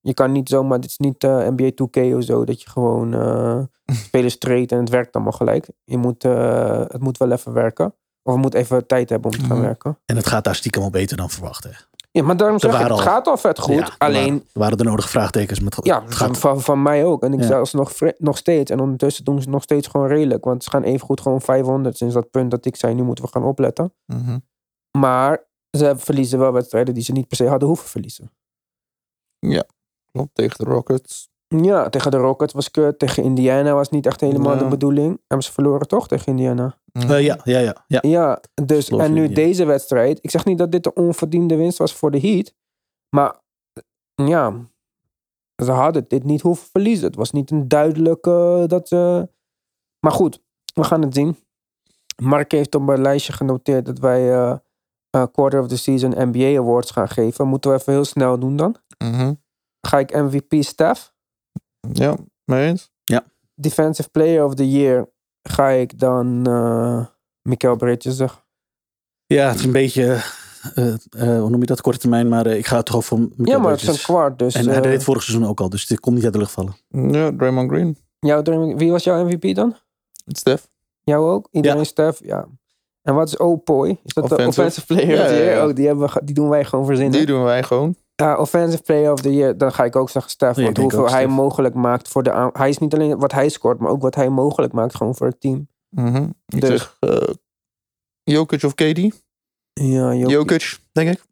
[0.00, 0.80] je kan niet zomaar...
[0.80, 2.44] Dit is niet NBA 2K of zo.
[2.44, 3.62] Dat je gewoon eh,
[4.06, 5.68] spelers treedt en het werkt allemaal gelijk.
[5.84, 7.94] Je moet, eh, het moet wel even werken.
[8.22, 9.66] Of je moet even tijd hebben om te gaan Mhm.
[9.66, 9.98] werken.
[10.04, 11.64] En het gaat daar stiekem al beter dan verwacht.
[11.64, 11.70] Hè.
[12.16, 13.74] Ja, maar daarom zeg ik, het al- gaat al vet goed.
[13.74, 15.60] Ja, alleen, waren- er waren de nodige vraagtekens.
[15.60, 17.22] Met, ja, het gaat, van, van mij ook.
[17.22, 17.46] En ik Ja.
[17.46, 18.70] zelfs nog, nog steeds.
[18.70, 20.44] En ondertussen doen ze nog steeds gewoon redelijk.
[20.44, 23.30] Want ze gaan evengoed gewoon 500 sinds dat punt dat ik zei, nu moeten we
[23.30, 23.92] gaan opletten.
[24.06, 24.38] Mhm.
[24.98, 28.30] Maar ze verliezen wel wedstrijden die ze niet per se hadden hoeven verliezen.
[30.12, 31.28] Klopt, tegen de Rockets.
[31.48, 32.98] Ja, tegen de Rockets was kut.
[32.98, 34.58] Tegen Indiana was niet echt helemaal Ja.
[34.58, 35.20] de bedoeling.
[35.26, 36.78] Hebben ze verloren toch tegen Indiana?
[36.96, 37.98] Eh, ja, ja, ja, ja.
[38.02, 39.34] Ja, dus en nu ja.
[39.34, 40.18] deze wedstrijd.
[40.22, 42.54] Ik zeg niet dat dit een onverdiende winst was voor de Heat.
[43.08, 43.40] Maar
[44.14, 44.68] ja,
[45.64, 47.06] ze hadden dit niet hoeven verliezen.
[47.06, 49.28] Het was niet een duidelijke dat ze...
[50.00, 50.42] Maar goed,
[50.74, 51.36] we gaan het zien.
[52.22, 54.56] Mark heeft op een lijstje genoteerd dat wij eh,
[55.10, 57.48] eh, Quarter of the Season NBA Awards gaan geven.
[57.48, 58.76] Moeten we even heel snel doen dan.
[58.98, 59.34] Mhm.
[59.80, 61.12] Ga ik MVP Steph.
[61.92, 62.94] Ja, mee eens?
[63.58, 65.08] Defensive Player of the Year
[65.50, 67.06] ga ik dan eh
[67.42, 68.42] Mikael Bridges zeggen.
[69.26, 70.22] ja, het is een beetje,
[70.74, 72.28] eh, eh, hoe noem je dat, korte termijn.
[72.28, 74.38] Maar ik ga het toch voor Michael Ja, maar het is een kwart.
[74.38, 76.38] Dus, En hij deed het vorig seizoen ook al, dus dit komt niet uit de
[76.38, 76.76] lucht vallen.
[76.88, 77.98] Ja, Draymond Green.
[78.18, 79.76] jouw Draymond- wie was jouw MVP dan?
[80.26, 80.68] Stef.
[81.02, 81.48] Jou ook?
[81.50, 81.84] Iedereen Ja.
[81.84, 82.20] Stef?
[82.24, 82.46] Ja.
[83.02, 83.88] En wat is Opoy?
[84.04, 84.60] Is dat de Offensive.
[84.60, 85.66] Offensive Player Ja.
[85.66, 87.12] Oh, die, hebben we, die doen wij gewoon verzinnen.
[87.18, 87.96] Die doen wij gewoon.
[88.16, 90.56] Ja, Offensive Player of the Year, dan ga ik ook zeggen Stef.
[90.56, 91.34] Want hoeveel hij Steph.
[91.34, 94.14] mogelijk maakt voor de aan- Hij is niet alleen wat hij scoort, maar ook wat
[94.14, 95.68] hij mogelijk maakt gewoon voor het team.
[95.88, 96.28] Mhm.
[96.46, 97.34] Ik Dus- zeg eh,
[98.22, 98.98] Jokic of KD?
[99.72, 100.30] Ja, Jokic.
[100.30, 101.24] Jokic, denk ik.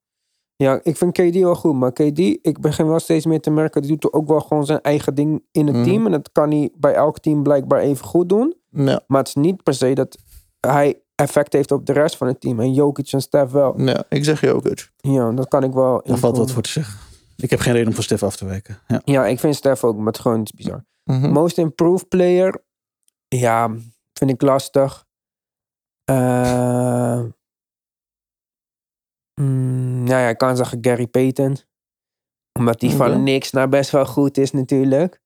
[0.57, 1.75] Ja, ik vind KD wel goed.
[1.75, 4.81] Maar KD, ik begin wel steeds meer te merken, die doet ook wel gewoon zijn
[4.81, 5.85] eigen ding in het Mhm.
[5.85, 6.07] team.
[6.07, 8.55] En dat kan hij bij elk team blijkbaar even goed doen.
[8.71, 10.19] Ja, Maar het is niet per se dat
[10.61, 12.61] hij effect heeft op de rest van het team.
[12.61, 13.81] En Jokic en Stef wel.
[13.81, 14.91] ja, ik zeg Jokic.
[14.97, 16.03] Ja, dat kan ik wel.
[16.05, 16.99] Daar valt wat voor te zeggen.
[17.37, 18.79] Ik heb geen reden om voor Stef af te wijken.
[18.87, 19.01] Ja.
[19.05, 20.85] Ja, ik vind Stef ook, maar het is gewoon iets bizar.
[21.05, 21.31] Mhm.
[21.31, 22.65] Most improved player.
[23.29, 23.75] Ja,
[24.13, 25.07] vind ik lastig.
[26.05, 27.21] Eh
[29.41, 31.57] mm, nou ja, ik kan zeggen Gary Payton.
[32.59, 35.21] Omdat die van niks naar best wel goed is natuurlijk.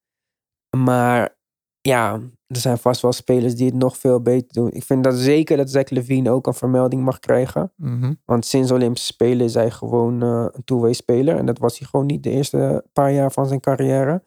[0.77, 1.37] Maar
[1.81, 4.71] ja, er zijn vast wel spelers die het nog veel beter doen.
[4.73, 7.73] Ik vind dat zeker dat Zach Levine ook een vermelding mag krijgen.
[7.77, 8.15] Mhm.
[8.25, 11.37] Want sinds Olympische Spelen is hij gewoon eh, een two-way speler.
[11.37, 14.25] En dat was hij gewoon niet de eerste paar jaar van zijn carrière.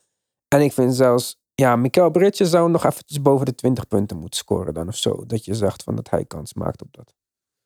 [0.47, 4.39] En ik vind zelfs, ja, Mikael Bridges zou nog eventjes boven de 20 punten moeten
[4.39, 5.25] scoren dan of zo.
[5.25, 7.13] Dat je zegt van dat hij kans maakt op dat.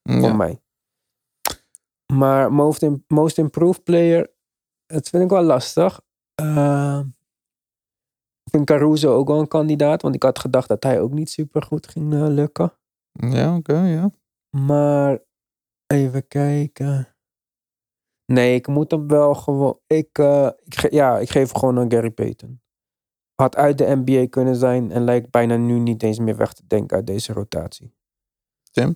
[0.01, 0.19] Ja.
[0.19, 0.59] Voor mij.
[2.13, 4.31] Maar most, most improved player,
[4.85, 6.01] dat vind ik wel lastig.
[6.35, 7.14] Eh, ik
[8.55, 10.01] vind Caruso ook wel een kandidaat.
[10.01, 12.73] Want ik had gedacht dat hij ook niet super goed ging eh, lukken.
[13.11, 14.11] Ja, oké, ja.
[14.57, 15.19] Maar
[15.87, 17.15] even kijken.
[18.25, 19.79] Nee, ik moet hem wel gewoon.
[19.87, 22.61] Ik, eh, ik, ge- ja, ik geef gewoon aan Gary Payton.
[23.35, 26.67] Had uit de NBA kunnen zijn en lijkt bijna nu niet eens meer weg te
[26.67, 27.95] denken uit deze rotatie.
[28.73, 28.89] Eh,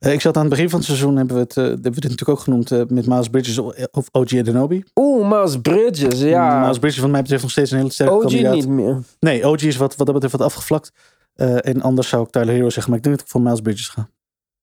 [0.00, 2.02] ik zat aan het begin van het seizoen, hebben we het, eh, hebben we dit
[2.10, 4.84] natuurlijk ook genoemd, eh, met Miles Bridges of OG Adenobi.
[4.94, 6.60] Oeh, Miles Bridges, ja.
[6.60, 8.54] Miles Bridges van mij betreft nog steeds een hele sterke OG kandidaat.
[8.54, 8.98] niet meer.
[9.20, 10.92] Nee, OG is wat, wat dat betreft wat afgevlakt.
[11.34, 13.60] Eh, en anders zou ik Tyler Hero zeggen, maar ik denk dat ik voor Miles
[13.60, 14.08] Bridges ga.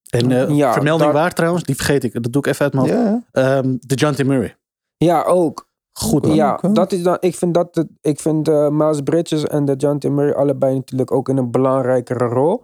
[0.09, 2.13] En eh, Ja, vermelding daar- waar trouwens, die vergeet ik.
[2.23, 3.23] Dat doe ik even uit mijn hoofd.
[3.31, 4.55] Ehm, de John Murray.
[4.97, 5.65] Ja, ook.
[5.93, 6.35] Goed man.
[6.35, 9.75] Ja, dat is dan, ik vind, dat, het- ik vind eh, Miles Bridges en de
[9.75, 10.03] John T.
[10.09, 12.63] Murray allebei natuurlijk ook in een belangrijkere rol.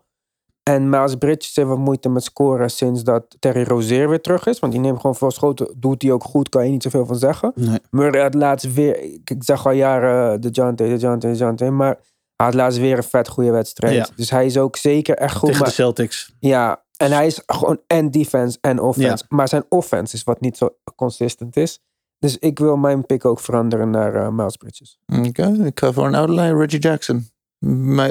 [0.64, 4.60] En Miles Bridges heeft wat moeite met scoren sinds dat Terry Rozier weer terug is.
[4.60, 5.74] Want die neemt gewoon veel schoten.
[5.78, 7.52] Doet hij ook goed, kan je niet zoveel van zeggen.
[7.56, 7.80] Nee.
[7.90, 11.70] Murray had laatst weer, ik, zeg al jaren de T, de T, de T.
[11.70, 11.98] Maar
[12.36, 13.96] hij had laatst weer een vet goede wedstrijd.
[13.96, 14.08] Ja.
[14.16, 15.46] Dus hij is ook zeker echt goed.
[15.48, 16.34] Tegen maar- de Celtics.
[16.40, 19.26] ja, en hij is gewoon en defense en offense.
[19.30, 21.80] Maar zijn offense is wat niet zo consistent is.
[22.20, 25.00] Dus ik wil mijn pick ook veranderen naar eh, Miles Bridges.
[25.28, 27.28] Oké, ik ga voor een outlier Reggie Jackson.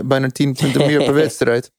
[0.04, 1.72] Bijna 10 punten meer per wedstrijd.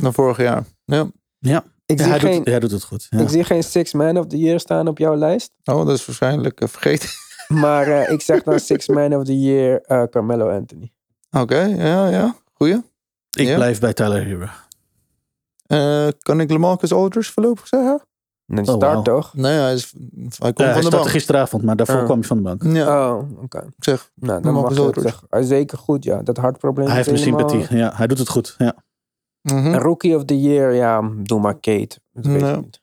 [0.00, 0.64] Dan vorig jaar.
[0.84, 1.06] Ja.
[1.38, 3.06] Ja, Ik, Ja, zie hij, geen, doet, hij doet het goed.
[3.10, 3.18] Ja.
[3.18, 5.50] ik zie geen Six Man of the Year staan op jouw lijst.
[5.64, 7.08] Oh, dat is waarschijnlijk eh, vergeten.
[7.48, 10.92] Maar eh, ik zeg dan Six Man of the Year eh, Carmelo Anthony.
[11.30, 12.36] Oké, ja, ja.
[12.52, 12.82] Goeie.
[13.38, 13.54] ik ja.
[13.54, 14.46] blijf bij Tyler Hero.
[15.66, 18.02] Eh, kan ik Lamarcus Aldridge voorlopig zeggen?
[18.46, 19.34] Een Oh, start toch?
[19.34, 19.92] Nee, hij, is,
[20.38, 21.08] hij komt hij van de bank.
[21.08, 22.62] gisteravond, maar daarvoor kwam hij van de bank.
[22.62, 23.58] Ja, Oh, oké.
[23.58, 24.10] ik zeg.
[24.14, 25.44] Nou, dan Marcus mag Aldridge.
[25.44, 26.22] zeker goed, ja.
[26.22, 27.76] Dat hartprobleem Hij heeft mijn sympathie.
[27.76, 28.54] Ja, hij doet het goed.
[28.58, 28.74] Ja.
[29.52, 29.74] Mhm.
[29.74, 31.98] Rookie of the Year, ja, doe maar Kate.
[32.12, 32.54] Dat weet Ja.
[32.54, 32.80] ik niet.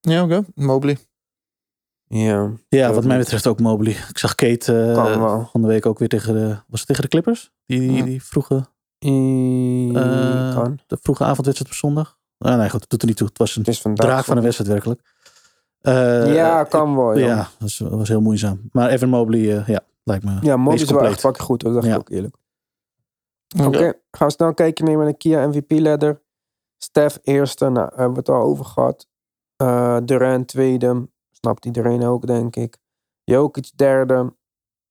[0.00, 0.44] Ja, oké.
[0.54, 0.98] Mobley.
[2.08, 2.50] Ja.
[2.68, 3.92] Ja, wat mij betreft ook Mobley.
[3.92, 6.56] Ik zag Kate eh van de week ook weer tegen de...
[6.66, 7.50] Was het tegen de Clippers?
[7.66, 8.66] Die, die, die vroege,
[9.04, 10.78] I- eh, kan.
[10.86, 12.18] de vroege avondwedstrijd op zondag.
[12.38, 13.26] Ah, nee, goed, dat doet er niet toe.
[13.26, 14.06] Het was een Het vandaag.
[14.06, 15.00] draak van een wedstrijd werkelijk.
[15.80, 17.18] Eh, Ja, kan wel.
[17.18, 18.60] Ja, Ja, dat was, was heel moeizaam.
[18.72, 21.60] Maar Evan Mobley, eh, ja, lijkt me ja Mobley is wel echt fucking goed.
[21.60, 22.36] Dat zeg ik ook eerlijk.
[23.54, 26.22] Oké, gaan we snel kijken nemen naar de Kia MVP-ladder.
[26.78, 29.08] Steph eerste, nou, hebben we het al over gehad.
[29.56, 32.78] Eh Durant tweede, snapt iedereen ook, denk ik.
[33.24, 34.34] Jokic derde,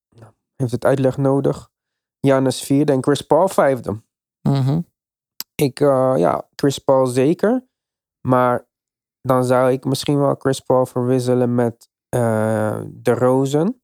[0.10, 1.70] Nou, heeft het uitleg nodig.
[2.20, 4.03] Giannis vierde en Chris Paul vijfde.
[4.41, 4.82] Mhm.
[5.56, 7.68] Ik, eh, ja, Chris Paul zeker.
[8.28, 8.68] Maar
[9.22, 13.82] dan zou ik misschien wel Chris Paul verwisselen met eh de Rozen.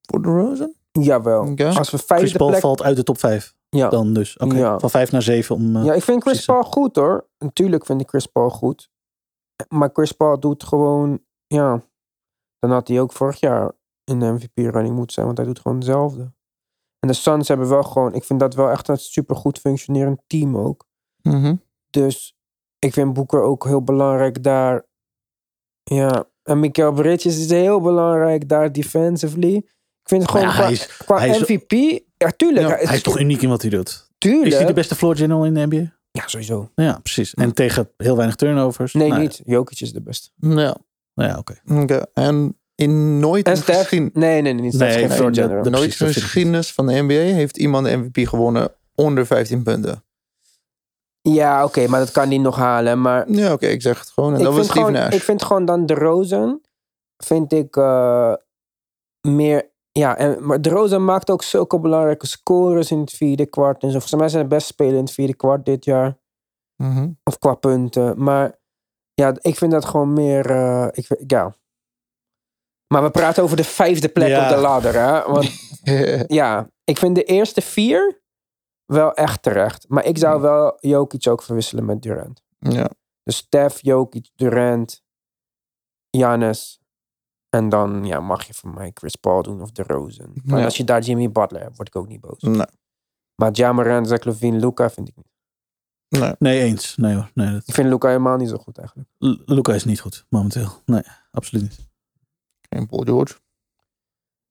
[0.00, 0.79] Voor de Rosen?
[0.92, 1.46] Jawel.
[1.50, 1.68] Oké.
[1.68, 2.60] Als we Chris Paul plek...
[2.60, 3.88] valt uit de top 5 Ja.
[3.88, 4.36] dan dus.
[4.38, 4.78] Oké, Ja.
[4.78, 5.76] van 5 naar 7 om...
[5.76, 6.44] eh, ja, ik vind Chris.
[6.44, 7.28] Paul goed hoor.
[7.38, 8.90] Natuurlijk vind ik Chris Paul goed.
[9.68, 11.24] Maar Chris Paul doet gewoon...
[11.46, 11.82] Ja,
[12.58, 13.72] dan had hij ook vorig jaar
[14.04, 15.26] in de MVP-running moeten zijn.
[15.26, 16.32] Want hij doet gewoon hetzelfde.
[16.98, 18.14] En de Suns hebben wel gewoon...
[18.14, 20.86] Ik vind dat wel echt een supergoed functionerend team ook.
[21.22, 21.56] Mhm.
[21.90, 22.36] Dus
[22.78, 24.86] ik vind Boeker ook heel belangrijk daar.
[25.82, 29.66] Ja, en Mikael Bridges is heel belangrijk daar defensively.
[30.02, 32.00] Ik vind het gewoon ja, qua, hij is- qua hij is- MVP...
[32.16, 32.68] Ja, tuurlijk.
[32.68, 34.08] Ja, Hij is toch uniek in wat hij doet.
[34.18, 34.46] Tuurlijk.
[34.46, 35.92] Is hij de beste floor general in de NBA?
[36.10, 36.70] Ja, sowieso.
[36.74, 37.34] Ja, precies.
[37.34, 38.92] En tegen heel weinig turnovers.
[38.92, 39.40] Nee, Nou, niet.
[39.44, 40.28] Jokic is de beste.
[40.36, 40.76] Ja,
[41.14, 41.60] Nou ja, oké.
[41.82, 42.02] oké.
[42.14, 43.78] En in nooit En Steph?
[43.78, 44.62] geschien- Nee, nee, nee.
[44.62, 47.56] Niet Steph Nee, geen floor nooit precies, de vind ik geschiedenis van de NBA heeft
[47.56, 50.04] iemand de MVP gewonnen onder 15 punten.
[51.20, 53.00] Ja, oké, maar dat kan hij nog halen.
[53.00, 54.32] Maar Ja, oké, ik zeg het gewoon.
[54.32, 55.14] En ik, dat was Steve gewoon, Nash.
[55.14, 56.60] ik vind gewoon dan de Rozen...
[57.16, 58.34] Vind ik eh,
[59.20, 59.69] meer...
[59.92, 63.82] Ja, en, maar de maakt ook zulke belangrijke scores in het vierde kwart.
[63.82, 63.98] En zo.
[63.98, 66.18] Volgens mij zijn de beste spelers in het vierde kwart dit jaar.
[66.76, 67.10] Mhm.
[67.24, 68.22] Of qua punten.
[68.22, 68.58] Maar
[69.14, 70.50] ja, ik vind dat gewoon meer...
[70.50, 71.54] eh, ik, ja.
[72.86, 74.42] Maar we praten over de vijfde plek Ja.
[74.42, 74.94] op de ladder.
[74.94, 75.32] Hè?
[75.32, 75.50] Want
[76.40, 78.22] ja, ik vind de eerste vier
[78.84, 79.88] wel echt terecht.
[79.88, 82.42] Maar ik zou wel Jokic ook verwisselen met Durant.
[82.58, 82.90] ja.
[83.22, 85.02] Dus Steph, Jokic, Durant,
[86.10, 86.79] Giannis.
[87.50, 90.32] En dan ja, mag je voor mij Chris Paul doen of de Rosen.
[90.44, 90.64] Maar Ja.
[90.64, 92.42] als je daar Jimmy Butler hebt, word ik ook niet boos.
[92.42, 92.66] Nee.
[93.34, 95.28] Maar Jamarant, Zach Levine, Luca vind ik niet.
[96.20, 96.34] Nee.
[96.38, 96.96] Nee, eens.
[96.96, 97.30] Nee hoor.
[97.34, 97.62] Nee, dat...
[97.68, 99.08] Ik vind Luca helemaal niet zo goed eigenlijk.
[99.18, 100.68] L- Luca is niet goed, momenteel.
[100.86, 101.88] Nee, absoluut niet.
[102.68, 103.34] Geen Paul George.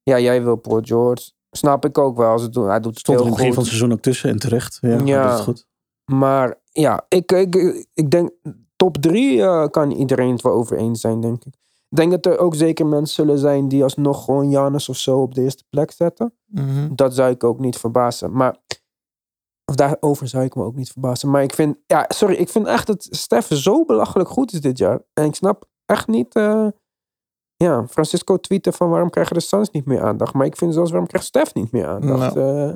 [0.04, 1.32] Ja, jij wil Paul George.
[1.52, 2.30] Snap ik ook wel.
[2.32, 3.92] Als het, doen- hij doet het Stond er heel in het begin van het seizoen
[3.98, 4.78] ook tussen en terecht.
[4.82, 5.32] Ja, Ja.
[5.32, 5.68] het goed.
[6.12, 7.56] Maar ja, ik, ik,
[7.94, 8.32] ik denk
[8.76, 11.54] top drie eh, kan iedereen het wel over eens zijn, denk ik.
[11.90, 15.22] Ik denk dat er ook zeker mensen zullen zijn die alsnog gewoon Janus of zo
[15.22, 16.34] op de eerste plek zetten.
[16.46, 16.96] Mhm.
[16.96, 18.32] Dat zou ik ook niet verbazen.
[18.32, 18.58] Maar,
[19.66, 21.30] of daarover zou ik me ook niet verbazen.
[21.30, 24.78] Maar ik vind, ja, sorry, ik vind echt dat Stef zo belachelijk goed is dit
[24.78, 25.02] jaar.
[25.14, 26.68] En ik snap echt niet, eh,
[27.56, 30.34] ja, Francisco tweette van waarom krijgen de Suns niet meer aandacht.
[30.34, 32.36] Maar ik vind zelfs waarom krijgt Stef niet meer aandacht.
[32.36, 32.76] Eh,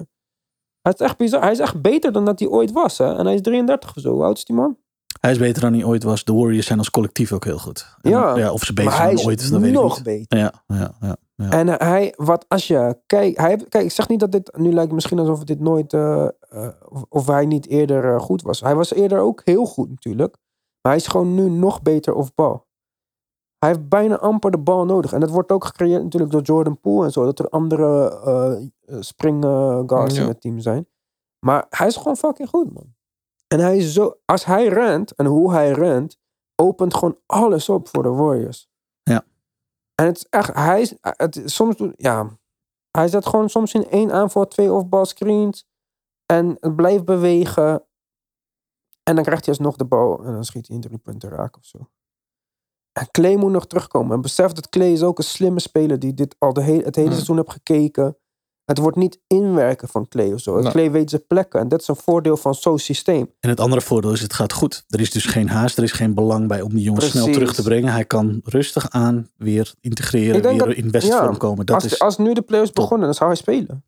[0.82, 1.42] hij is echt bizar.
[1.42, 2.98] Hij is echt beter dan dat hij ooit was.
[2.98, 3.16] Hè?
[3.16, 4.14] En hij is 33 of zo.
[4.14, 4.78] Hoe oud is die man?
[5.20, 6.24] Hij is beter dan hij ooit was.
[6.24, 7.96] De Warriors zijn als collectief ook heel goed.
[8.02, 8.52] En, Ja.
[8.52, 10.04] of ze beter zijn is dan ooit, dat weet ik nog niet.
[10.04, 10.38] beter.
[10.38, 11.16] Ja, ja, ja.
[11.36, 11.50] ja.
[11.50, 14.58] En eh, hij, wat als je, kijk, hij, heeft- kijk, ik zeg niet dat dit,
[14.58, 18.42] nu lijkt het misschien alsof dit nooit, eh, eh, of, of hij niet eerder goed
[18.42, 18.60] was.
[18.62, 20.36] Hij was eerder ook heel goed natuurlijk.
[20.82, 22.66] Maar hij is gewoon nu nog beter op bal.
[23.58, 25.14] Hij heeft bijna amper de bal nodig.
[25.14, 27.26] En dat wordt ook gecreëerd natuurlijk door Jordan Poole en zo.
[27.26, 28.10] Dat er andere
[28.88, 29.44] eh spring
[29.88, 30.22] guards Ja.
[30.22, 30.88] in het team zijn.
[31.40, 32.96] Maar hij is gewoon fucking goed, man.
[33.48, 36.18] En hij is zo, als hij rent en hoe hij rent,
[36.56, 38.70] opent gewoon alles op voor de Warriors.
[39.04, 39.26] Ja.
[39.96, 42.38] En het is echt, hij is, het, soms, ja,
[42.92, 45.66] hij zet gewoon soms in één aanval twee off-ball screens.
[46.26, 47.86] En het blijft bewegen.
[49.04, 51.58] En dan krijgt hij alsnog de bal en dan schiet hij in drie punten raak
[51.58, 51.78] of zo.
[53.00, 54.16] En Clay moet nog terugkomen.
[54.16, 56.96] En besef dat Clay is ook een slimme speler die dit al de he- het
[56.96, 57.14] hele Mm.
[57.14, 58.18] seizoen heeft gekeken.
[58.66, 60.62] Het wordt niet inwerken van Clay of zo.
[60.62, 61.60] Clay weet zijn plekken.
[61.60, 63.32] En dat is een voordeel van zo'n systeem.
[63.40, 64.84] En het andere voordeel is, het gaat goed.
[64.90, 67.54] Er is dus geen haast, er is geen belang bij om die jongens snel terug
[67.54, 67.92] te brengen.
[67.94, 71.66] Hij kan rustig aan weer integreren, weer dat- in bestvorm ja, komen.
[71.66, 72.84] Dat Als, is, als nu de playoffs top.
[72.84, 73.84] begonnen, dan zou hij spelen.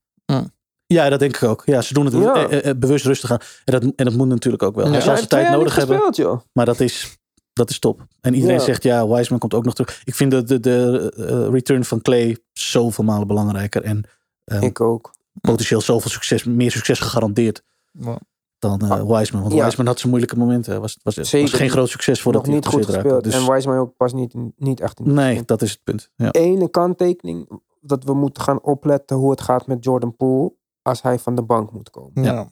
[0.85, 1.61] ja, dat denk ik ook.
[1.65, 2.33] Ja, ze doen het Ja.
[2.33, 3.39] eh, eh, eh, bewust rustig aan.
[3.65, 4.87] En dat, en dat moet natuurlijk ook wel.
[4.87, 4.95] Ja.
[4.95, 5.95] Als Hij ze tijd nodig hebben.
[5.95, 6.39] gespeeld, joh.
[6.53, 7.17] Maar dat is,
[7.53, 8.05] dat is top.
[8.21, 8.61] En iedereen Ja.
[8.63, 10.01] zegt, ja, Wiseman komt ook nog terug.
[10.03, 13.83] Ik vind de, de, de return van Clay zoveel malen belangrijker.
[13.83, 14.03] En
[14.45, 15.13] eh, Ik ook.
[15.41, 18.17] potentieel zoveel succes, meer succes gegarandeerd Ja.
[18.59, 19.41] dan eh Wiseman.
[19.41, 19.63] Want Ja.
[19.63, 20.81] Wiseman had zijn moeilijke momenten.
[20.81, 23.23] Was, was, geen groot succes voordat Nog hij niet goed gespeeld.
[23.23, 26.11] Dus, En Wiseman ook pas niet, niet echt in nee, dat is het punt.
[26.15, 26.31] Ja.
[26.31, 27.49] Ene kanttekening
[27.81, 31.41] dat we moeten gaan opletten hoe het gaat met Jordan Poole als hij van de
[31.43, 32.23] bank moet komen.
[32.23, 32.49] Ja.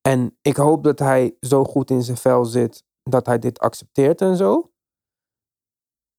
[0.00, 4.20] En ik hoop dat hij zo goed in zijn vel zit dat hij dit accepteert
[4.20, 4.70] en zo.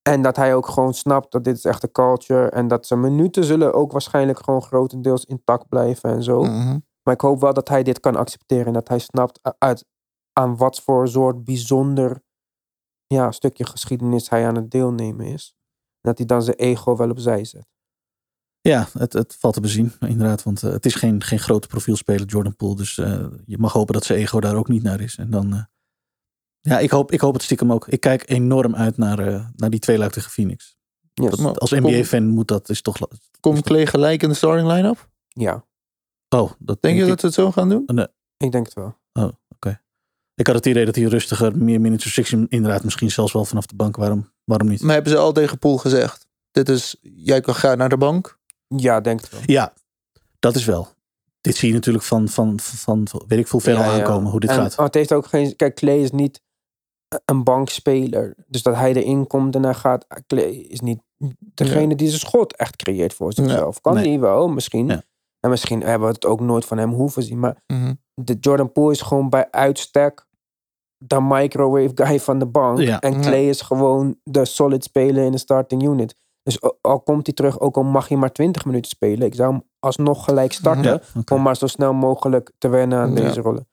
[0.02, 2.50] En dat hij ook gewoon snapt dat dit is echt een culture.
[2.50, 6.44] En dat zijn minuten zullen ook waarschijnlijk gewoon grotendeels intact blijven en zo.
[6.44, 6.80] Mhm.
[7.04, 8.66] Maar ik hoop wel dat hij dit kan accepteren.
[8.66, 9.86] En dat hij snapt uit,
[10.34, 12.22] aan wat voor soort bijzonder
[13.08, 15.56] ja, stukje geschiedenis hij aan het deelnemen is.
[16.02, 17.68] En dat hij dan zijn ego wel opzij zet.
[18.62, 20.44] Ja, het, het valt te bezien, inderdaad.
[20.44, 22.76] Want eh, het is geen, geen grote profielspeler, Jordan Poole.
[22.76, 25.16] Dus eh, je mag hopen dat zijn ego daar ook niet naar is.
[25.16, 25.64] En dan, eh,
[26.62, 27.88] ja, ik hoop, ik hoop het stiekem ook.
[27.88, 30.78] Ik kijk enorm uit naar, eh, naar die tweeluik tegen Phoenix.
[31.14, 31.30] Yes.
[31.30, 32.98] Dat, Maar als NBA-fan moet dat is toch.
[33.40, 35.10] Komt Clay gelijk in de starting line-up?
[35.28, 35.64] Ja,
[36.30, 37.08] Oh, dat Denk je ik.
[37.08, 37.84] dat ze het zo gaan doen?
[38.38, 38.98] ik denk het wel.
[40.36, 43.66] Ik had het idee dat hij rustiger, meer minutes restriction, inderdaad, misschien zelfs wel vanaf
[43.66, 43.96] de bank.
[43.96, 44.82] Waarom, waarom niet?
[44.82, 46.28] Maar hebben ze al tegen Poel gezegd?
[46.52, 48.40] Dit is, jij kan gaan naar de bank.
[48.68, 49.42] Ja, denk het wel.
[49.46, 49.74] Ja,
[50.40, 50.88] dat is wel.
[51.42, 53.98] Dit zie je natuurlijk van, van, van, van weet ik veel, ver Ja, al ja.
[53.98, 54.78] aankomen hoe dit en, gaat.
[54.78, 55.56] oh, het heeft ook geen.
[55.56, 56.42] Kijk, Clay is niet
[57.26, 58.36] een bankspeler.
[58.48, 60.06] Dus dat hij erin komt en hij gaat.
[60.28, 61.00] Clay is niet
[61.40, 63.82] degene die zijn schot echt creëert voor zichzelf.
[63.82, 64.08] Kan Nee.
[64.10, 64.88] hij wel, misschien.
[64.88, 65.02] Ja.
[65.40, 67.40] En misschien hebben we het ook nooit van hem hoeven zien.
[67.40, 67.94] Maar Mhm.
[68.14, 70.28] de Jordan Poole is gewoon bij uitstek
[70.98, 72.80] de microwave guy van de bank.
[72.80, 76.16] En Clay is gewoon de solid speler in de starting unit.
[76.44, 79.28] Dus al komt hij terug, ook al mag hij maar 20 minuten spelen.
[79.28, 81.02] Ik zou hem alsnog gelijk starten.
[81.34, 83.68] Om maar zo snel mogelijk te wennen aan deze rollen.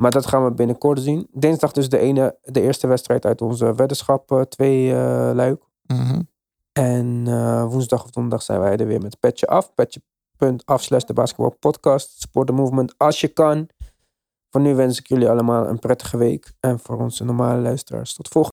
[0.00, 1.26] Maar dat gaan we binnenkort zien.
[1.32, 5.62] Dinsdag dus de, ene, de eerste wedstrijd uit onze weddenschap eh, twee eh, luik.
[5.86, 6.20] Mhm.
[6.72, 9.74] En eh, woensdag of donderdag zijn wij er weer met Petje Af.
[9.74, 12.20] Petje.af slash de basketball podcast.
[12.20, 13.68] Support the movement als je kan.
[14.50, 16.52] Voor nu wens ik jullie allemaal een prettige week.
[16.60, 18.48] En voor onze normale luisteraars tot volgende